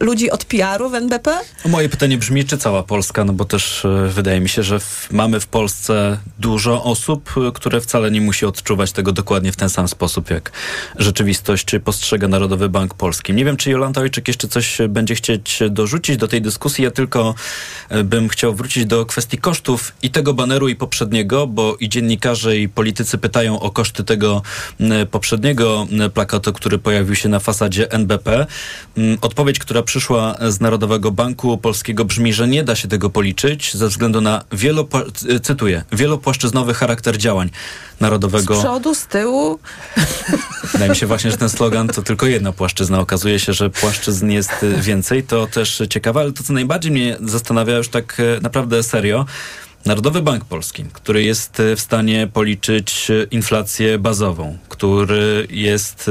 [0.00, 1.38] y, ludzi od PR-u w NBP?
[1.64, 3.24] Moje pytanie brzmi, czy cała Polska?
[3.24, 7.80] No bo też y, wydaje mi się, że w, mamy w Polsce dużo osób, które
[7.80, 10.52] wcale nie musi odczuwać tego dokładnie w ten sam sposób, jak
[10.96, 13.32] rzeczywistość czy postrzega Narodowy Bank Polski.
[13.32, 16.84] Nie wiem, czy Jolanta Ojczyk jeszcze coś będzie chcieć dorzucić do tej dyskusji.
[16.84, 17.34] Ja tylko
[18.04, 22.68] bym chciał wrócić do kwestii kosztów i tego baneru i poprzedniego, bo i dziennikarze i
[22.68, 24.42] politycy pytają o koszty tego
[25.10, 28.46] poprzedniego plakatu, który pojawił się na fasadzie NBP.
[29.20, 33.88] Odpowiedź, która przyszła z Narodowego Banku Polskiego brzmi, że nie da się tego policzyć ze
[33.88, 37.50] względu na wielopła- cytuję, wielopłaszczyznowy charakter działań
[38.00, 38.54] Narodowego.
[38.54, 39.58] Z przodu, z tyłu.
[40.72, 43.00] Wydaje mi się właśnie, że ten slogan to tylko jedna płaszczyzna.
[43.00, 45.22] Okazuje się, że płaszczyzn jest więcej.
[45.22, 49.26] To też ciekawe, ale to, co najbardziej mnie zastanawia już tak e, naprawdę serio,
[49.84, 56.10] Narodowy Bank Polski, który jest e, w stanie policzyć e, inflację bazową, który jest e,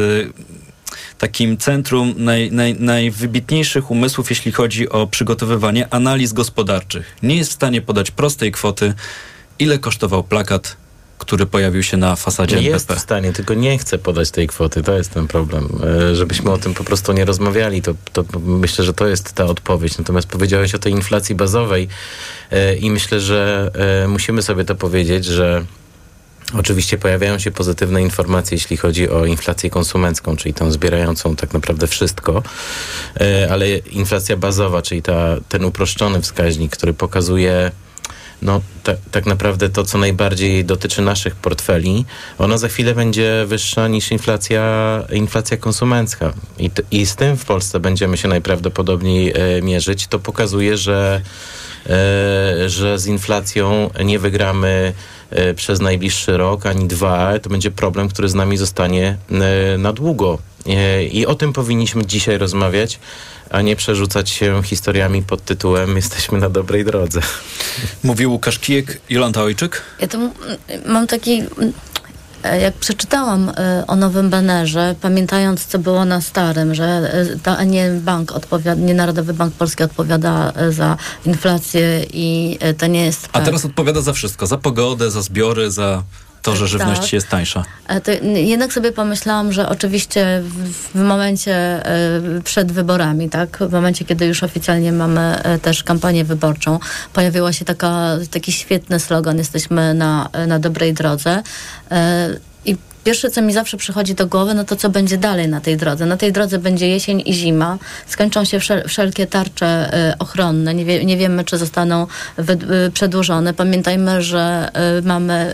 [1.18, 7.54] takim centrum naj, naj, najwybitniejszych umysłów, jeśli chodzi o przygotowywanie analiz gospodarczych, nie jest w
[7.54, 8.94] stanie podać prostej kwoty,
[9.60, 10.78] ile kosztował plakat
[11.18, 12.94] który pojawił się na fasadzie jest NBP.
[12.94, 14.84] Jest w stanie, tylko nie chce podać tej kwoty.
[14.84, 15.70] To jest ten problem.
[16.14, 19.98] Żebyśmy o tym po prostu nie rozmawiali, to, to myślę, że to jest ta odpowiedź.
[19.98, 21.88] Natomiast powiedziałeś o tej inflacji bazowej
[22.80, 23.72] i myślę, że
[24.08, 25.66] musimy sobie to powiedzieć, że
[26.60, 31.88] Oczywiście pojawiają się pozytywne informacje, jeśli chodzi o inflację konsumencką, czyli tą zbierającą tak naprawdę
[31.88, 32.44] wszystko,
[33.50, 37.72] ale inflacja bazowa, czyli ta, ten uproszczony wskaźnik, który pokazuje
[38.44, 42.06] no tak, tak naprawdę to, co najbardziej dotyczy naszych portfeli,
[42.38, 46.34] ona za chwilę będzie wyższa niż inflacja, inflacja konsumencka.
[46.60, 50.08] I, I z tym w Polsce będziemy się najprawdopodobniej e, mierzyć.
[50.08, 51.22] To pokazuje, że,
[51.86, 54.94] e, że z inflacją nie wygramy
[55.56, 57.40] przez najbliższy rok ani dwa.
[57.40, 60.40] To będzie problem, który z nami zostanie e, na długo.
[60.66, 63.00] E, I o tym powinniśmy dzisiaj rozmawiać
[63.50, 67.22] a nie przerzucać się historiami pod tytułem Jesteśmy na dobrej drodze.
[68.04, 69.82] Mówił Łukasz Kijek, Jolanta Ojczyk.
[70.00, 70.18] Ja to
[70.86, 71.46] mam taki e,
[72.62, 77.92] jak przeczytałam e, o nowym banerze, pamiętając, co było na starym, że e, to nie
[77.92, 83.30] bank odpowiada, nie Narodowy Bank Polski odpowiada za inflację i to nie jest.
[83.34, 86.04] A teraz odpowiada za wszystko, za pogodę, za zbiory, za
[86.44, 87.14] to, że żywność tak.
[87.14, 87.64] jest tańsza.
[88.04, 90.44] To jednak sobie pomyślałam, że oczywiście
[90.94, 91.84] w, momencie
[92.38, 96.80] y, przed wyborami, tak, w momencie, kiedy już oficjalnie mamy y, też kampanię wyborczą,
[97.14, 101.44] pojawiła się taka, taki świetny slogan, jesteśmy na, na dobrej drodze.
[103.04, 106.06] Pierwsze, co mi zawsze przychodzi do głowy, no to co będzie dalej na tej drodze.
[106.06, 107.78] Na tej drodze będzie jesień i zima.
[108.08, 110.74] Skończą się wszel wszelkie tarcze y, ochronne.
[110.74, 112.08] Nie, wie, nie wiemy, czy zostaną
[112.40, 113.54] y, przedłużone.
[113.54, 115.54] Pamiętajmy, że y, mamy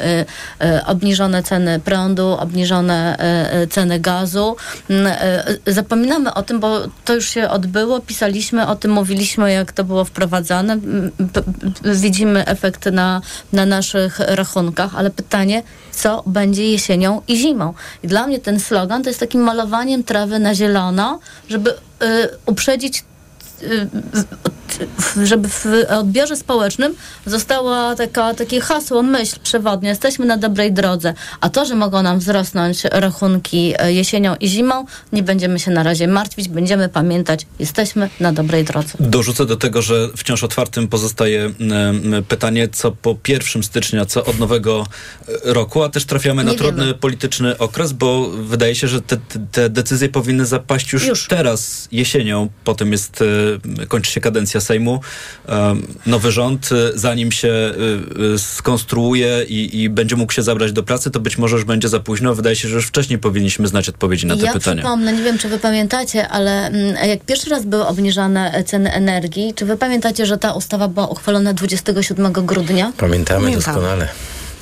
[0.85, 3.17] obniżone ceny prądu, obniżone
[3.69, 4.55] ceny gazu.
[4.89, 5.13] Mm,
[5.67, 7.99] zapominamy o tym, bo to już się odbyło.
[7.99, 10.77] Pisaliśmy o tym, mówiliśmy, jak to było wprowadzane.
[11.85, 13.21] Widzimy efekty na,
[13.53, 15.63] na naszych rachunkach, ale pytanie,
[16.01, 17.73] co będzie jesienią i zimą.
[18.03, 21.19] I dla mnie ten slogan to jest takim malowaniem trawy na zielono,
[21.49, 21.75] żeby y,
[22.45, 23.03] uprzedzić
[23.61, 23.87] y,
[25.23, 31.49] żeby w odbiorze społecznym została taka, takie hasło, myśl przewodnia, jesteśmy na dobrej drodze, a
[31.49, 36.07] to, że mogą nam wzrosnąć rachunki e, jesienią i zimą, nie będziemy się na razie
[36.07, 38.93] martwić, będziemy pamiętać, jesteśmy na dobrej drodze.
[38.99, 41.51] Dorzucę do tego, że wciąż otwartym pozostaje
[42.27, 44.85] pytanie, co po 1 stycznia, co od nowego
[45.27, 46.63] e, roku, a też trafiamy nie na wiemy.
[46.63, 49.17] trudny polityczny okres, bo wydaje się, że te,
[49.51, 53.23] te decyzje powinny zapaść już, już, teraz, jesienią, potem jest,
[53.81, 54.99] e, kończy się kadencja Sejmu,
[56.05, 60.83] nowy rząd, y, zanim się y, y, skonstruuje i, i, będzie mógł się zabrać do
[60.83, 62.35] pracy, to być może już będzie za późno.
[62.35, 64.75] Wydaje się, że już wcześniej powinniśmy znać odpowiedzi na te ja pytania.
[64.75, 68.93] Ja przypomnę, nie wiem, czy wy pamiętacie, ale mm, jak pierwszy raz były obniżane ceny
[68.93, 72.91] energii, czy wy pamiętacie, że ta ustawa była uchwalona 27 grudnia?
[72.97, 73.73] Pamiętamy Pamiętam.
[73.73, 74.07] doskonale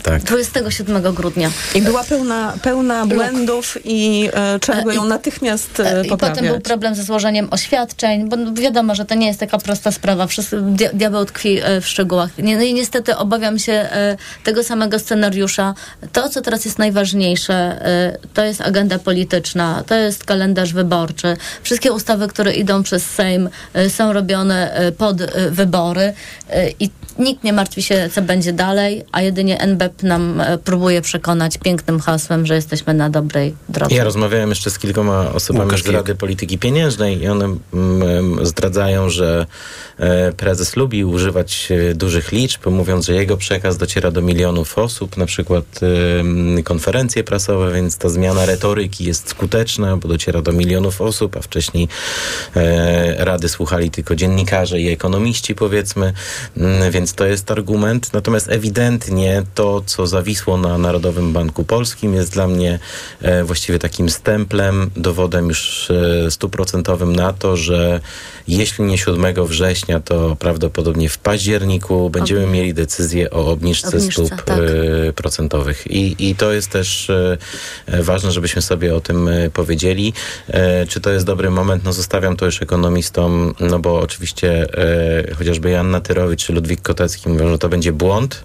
[0.08, 0.24] tak.
[0.24, 1.52] 27 grudnia.
[1.76, 6.60] I była pełna, pełna błędów i e, trzeba było ją natychmiast e, I potem był
[6.60, 10.28] problem ze złożeniem oświadczeń, bo wiadomo, że to nie jest taka prosta sprawa.
[10.28, 10.62] Wszyscy,
[10.94, 12.30] diabeł tkwi e, w szczegółach.
[12.38, 15.74] No i niestety obawiam się e, tego samego scenariusza.
[16.14, 21.38] To, co teraz jest najważniejsze, e, to jest agenda polityczna, to jest kalendarz wyborczy.
[21.64, 25.18] Wszystkie ustawy, które idą przez Sejm e, są robione pod
[25.52, 26.14] wybory
[26.80, 26.90] i
[27.20, 32.00] nikt nie martwi się, co będzie dalej, a jedynie NBP nam e, próbuje przekonać pięknym
[32.00, 33.96] hasłem, że jesteśmy na dobrej drodze.
[33.96, 39.10] Ja rozmawiałem jeszcze z kilkoma osobami Łukasz z Rady Polityki Pieniężnej i one mm, zdradzają,
[39.10, 39.46] że
[39.98, 45.18] e, prezes lubi używać e, dużych liczb, mówiąc, że jego przekaz dociera do milionów osób,
[45.18, 45.66] na przykład
[46.64, 51.88] konferencje prasowe, więc ta zmiana retoryki jest skuteczna, bo dociera do milionów osób, a wcześniej
[53.18, 56.14] rady słuchali tylko dziennikarze i ekonomiści, powiedzmy,
[56.58, 58.14] mm, więc to jest argument.
[58.14, 62.80] Natomiast ewidentnie to, co zawisło na Narodowym Banku Polskim, jest dla mnie
[63.22, 68.00] e, właściwie takim stemplem, dowodem już e, stuprocentowym na to, że
[68.48, 74.42] jeśli nie 7 września, to prawdopodobnie w październiku będziemy mieli decyzję o obniżce, obniżce stóp
[74.42, 74.60] tak.
[74.60, 75.88] E, procentowych.
[75.88, 77.12] I, I to jest też
[77.88, 80.14] ważne, żebyśmy sobie o tym powiedzieli.
[80.90, 81.84] Czy to jest dobry moment?
[81.84, 84.68] No zostawiam to już ekonomistom, no bo oczywiście
[85.38, 88.44] chociażby Jan Natyrowicz czy Ludwik Kotecki mówią, że to będzie błąd,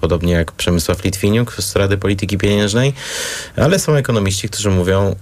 [0.00, 2.92] podobnie jak Przemysław Litwiniuk z Rady Polityki Pieniężnej,
[3.56, 5.14] ale są ekonomiści, którzy mówią,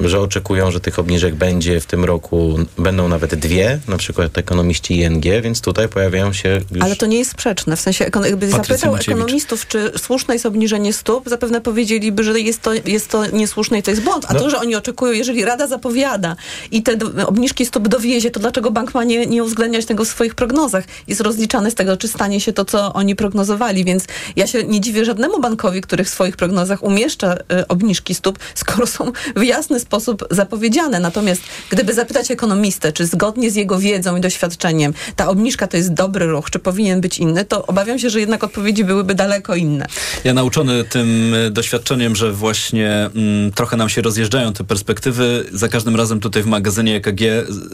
[0.00, 4.38] yy, że oczekują, że tych obniżek będzie w tym roku, będą nawet dwie, na przykład
[4.38, 6.82] ekonomiści ING, więc tutaj pojawiają się już...
[6.82, 11.28] Ale to nie jest sprzeczne, w sensie jakby zapytał ekonomistów, czy słuszne jest obniżenie stóp,
[11.28, 14.40] zapewne powiedzieliby, że jest to, jest to niesłuszne i to jest błąd, a no.
[14.40, 16.36] to, że oni oczekują, jeżeli Rada zapowiada
[16.70, 20.34] i te obniżki stóp dowiezie, to dlaczego bank ma nie, nie uwzględniać tego w swoich
[20.34, 20.84] prognozach?
[21.08, 24.04] Jest rozliczany z tego, czy stanie się to, co oni prognozowali, więc
[24.36, 28.86] ja się nie dziwię żadnemu bankowi, który w swoich prognozach umieszcza y, obniżki stóp, skoro
[28.86, 31.00] są w jasny sposób zapowiedziane.
[31.00, 35.94] Natomiast gdyby zapytać ekonomistę, czy zgodnie z jego wiedzą i doświadczeniem ta obniżka to jest
[35.94, 39.86] dobry ruch, czy powinien być inny, to obawiam się, że jednak odpowiedzi byłyby daleko inne.
[40.24, 45.68] Ja nauczony tym y, doświadczeniem, że właśnie mm, trochę nam się rozjeżdżają te perspektywy, za
[45.68, 47.22] każdym razem tutaj w magazynie EKG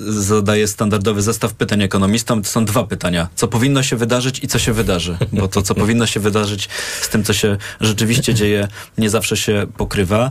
[0.09, 2.43] zadaję standardowy zestaw pytań ekonomistom.
[2.43, 3.29] To są dwa pytania.
[3.35, 5.19] Co powinno się wydarzyć i co się wydarzy?
[5.33, 6.69] Bo to, co powinno się wydarzyć
[7.01, 8.69] z tym, co się rzeczywiście dzieje,
[8.99, 10.31] nie zawsze się pokrywa.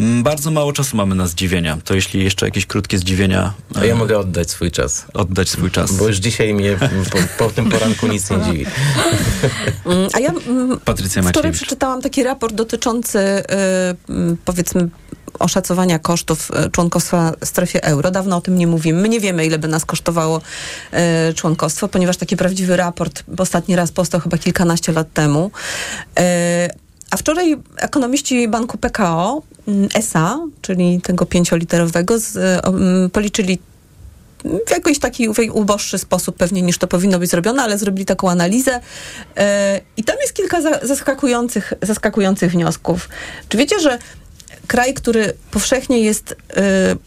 [0.00, 1.78] Mm, bardzo mało czasu mamy na zdziwienia.
[1.84, 3.52] To jeśli jeszcze jakieś krótkie zdziwienia.
[3.74, 5.06] A ja e, mogę oddać swój czas.
[5.14, 5.92] Oddać swój czas.
[5.92, 6.76] Bo już dzisiaj mnie
[7.10, 8.66] po, po tym poranku nic nie dziwi.
[9.86, 13.18] Mm, a ja mm, Patrycja wczoraj przeczytałam taki raport dotyczący
[14.08, 14.88] yy, powiedzmy
[15.38, 18.10] oszacowania kosztów e, członkostwa w strefie euro.
[18.10, 19.00] Dawno o tym nie mówimy.
[19.00, 20.40] My nie wiemy, ile by nas kosztowało
[20.92, 25.50] e, członkostwo, ponieważ taki prawdziwy raport ostatni raz powstał chyba kilkanaście lat temu.
[26.18, 26.70] E,
[27.10, 33.58] a wczoraj ekonomiści banku PKO mm, SA, czyli tego pięcioliterowego, z, um, policzyli
[34.66, 38.80] w jakiś taki uboższy sposób pewnie niż to powinno być zrobione, ale zrobili taką analizę
[39.96, 43.08] i tam jest kilka zaskakujących, zaskakujących wniosków.
[43.48, 43.98] Czy wiecie, że
[44.70, 46.34] kraj, który powszechnie jest y,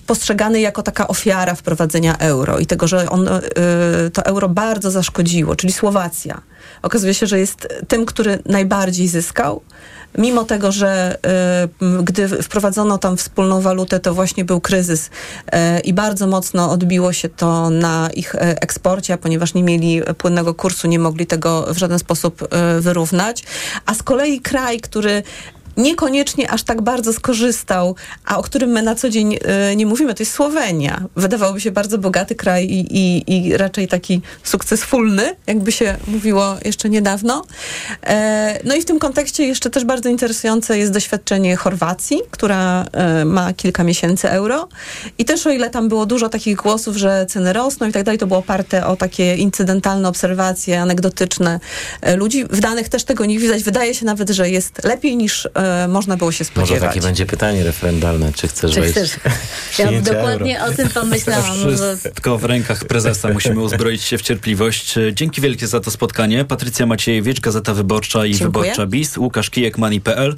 [0.07, 3.41] postrzegany jako taka ofiara wprowadzenia euro i tego, że on, y,
[4.14, 6.41] to euro bardzo zaszkodziło, czyli Słowacja.
[6.82, 9.61] Okazuje się, że jest tym, który najbardziej zyskał.
[10.18, 11.18] Mimo tego, że
[11.82, 17.14] y, gdy wprowadzono tam wspólną walutę, to właśnie był kryzys y, i bardzo mocno odbiło
[17.14, 21.99] się to na ich eksporcie, ponieważ nie mieli płynnego kursu, nie mogli tego w żaden
[21.99, 22.47] sposób
[22.80, 23.43] wyrównać.
[23.86, 25.24] A z kolei kraj, który
[25.78, 27.95] niekoniecznie aż tak bardzo skorzystał,
[28.26, 29.34] a o którym my na co dzień
[29.71, 31.03] y, nie mówimy, to jest Słowenia.
[31.15, 36.89] Wydawałoby się bardzo bogaty kraj i, i, i raczej taki sukcesfulny, jakby się mówiło jeszcze
[36.89, 37.43] niedawno.
[38.03, 43.26] E, no i w tym kontekście jeszcze też bardzo interesujące jest doświadczenie Chorwacji, która e,
[43.26, 44.67] ma kilka miesięcy euro.
[45.17, 48.19] I też o ile tam było dużo takich głosów, że ceny rosną i tak dalej,
[48.19, 51.59] to było oparte o takie incydentalne obserwacje, anegdotyczne
[52.01, 52.45] e, ludzi.
[52.45, 53.63] W danych też tego nie widać.
[53.63, 56.82] Wydaje się nawet, że jest lepiej niż e, można było się spodziewać.
[56.82, 59.11] Może takie będzie pytanie referendalne, czy chcesz Czy wejść chcesz?
[59.80, 60.74] Ja dokładnie euro?
[60.74, 61.57] o tym pomyślałam.
[61.57, 63.30] Wszystko w rękach prezesa.
[63.30, 64.95] Musimy uzbroić się w cierpliwość.
[65.14, 66.45] Dzięki wielkie za to spotkanie.
[66.45, 68.70] Patrycja Maciejewicz, Gazeta Wyborcza i Dziękuję.
[68.70, 70.36] Wyborcza BIS, Łukasz Kijek, Money.pl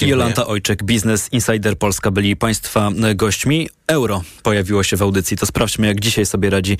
[0.00, 0.06] i.
[0.08, 3.68] Jolanta Ojczek, Biznes Insider Polska byli Państwa gośćmi.
[3.86, 5.36] Euro pojawiło się w audycji.
[5.36, 6.76] To sprawdźmy, jak dzisiaj sobie radzi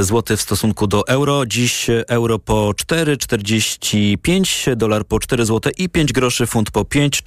[0.00, 1.46] złoty w stosunku do euro.
[1.46, 6.84] Dziś euro po 4,45, dolar po 4 zł i 5 groszy, funt po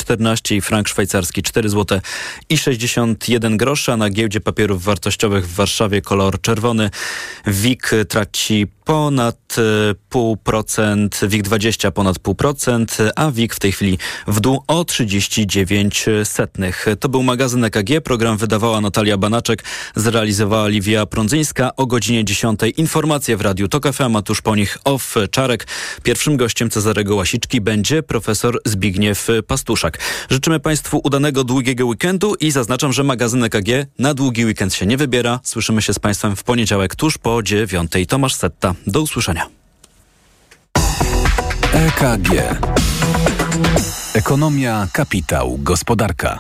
[0.08, 2.00] 5,14 i frank szwajcarski 4 zł
[2.50, 6.90] i 61 groszy, a na giełdzie papierów wartościowych w Warszawie kolor czerwony.
[7.48, 9.62] WIG traci ponad e,
[10.10, 14.86] pół procent, WIG 20 ponad pół procent, a WIG w tej chwili w dół o
[14.86, 16.86] 39 setnych.
[17.00, 19.64] To był magazyn EKG, program wydawała Natalia Banaczek,
[19.96, 22.60] zrealizowała Liwia Prądzyńska o godzinie 10.
[22.78, 25.68] Informacje w Radiu TOK FM, a tuż po nich off Czarek.
[26.04, 30.00] Pierwszym gościem Cezarego Łasiczki będzie profesor Zbigniew Pastuszak.
[30.30, 33.70] Życzymy Państwu udanego długiego weekendu i zaznaczam, że magazyn EKG
[34.00, 35.40] na długi weekend się nie wybiera.
[35.44, 38.08] Słyszymy się z Państwem w poniedziałek tuż po dziewiątej.
[38.08, 38.77] Tomasz Setta.
[38.88, 39.48] Do usłyszenia.
[41.74, 42.30] EKG.
[44.14, 46.40] Ekonomia, kapitał, gospodarka.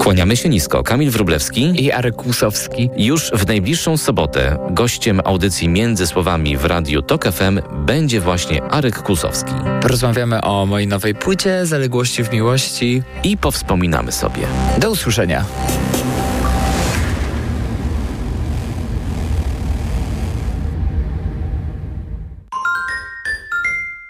[0.00, 0.82] Kłaniamy się nisko.
[0.82, 2.90] Kamil Wrublewski i Arek Kłusowski.
[2.96, 9.02] Już w najbliższą sobotę gościem audycji Między Słowami w Radiu TOK FM będzie właśnie Arek
[9.02, 9.52] Kłusowski.
[9.82, 13.02] Porozmawiamy o mojej nowej płycie, zaległości w miłości.
[13.24, 14.46] I powspominamy sobie.
[14.78, 15.44] Do usłyszenia.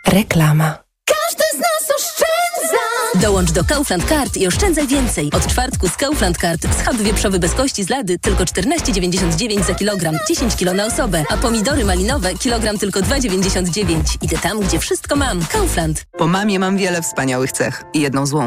[0.06, 0.78] Reklama.
[1.04, 2.78] Każdy z nas oszczędza!
[3.26, 5.30] Dołącz do Kaufland Card i oszczędzaj więcej.
[5.32, 10.18] Od czwartku z Kaufland Card schab wieprzowy bez kości z lady tylko 14,99 za kilogram,
[10.28, 14.00] 10 kilo na osobę, a pomidory malinowe kilogram tylko 2,99.
[14.22, 15.46] Idę tam, gdzie wszystko mam.
[15.46, 16.04] Kaufland.
[16.18, 18.44] Po mamie mam wiele wspaniałych cech i jedną złą.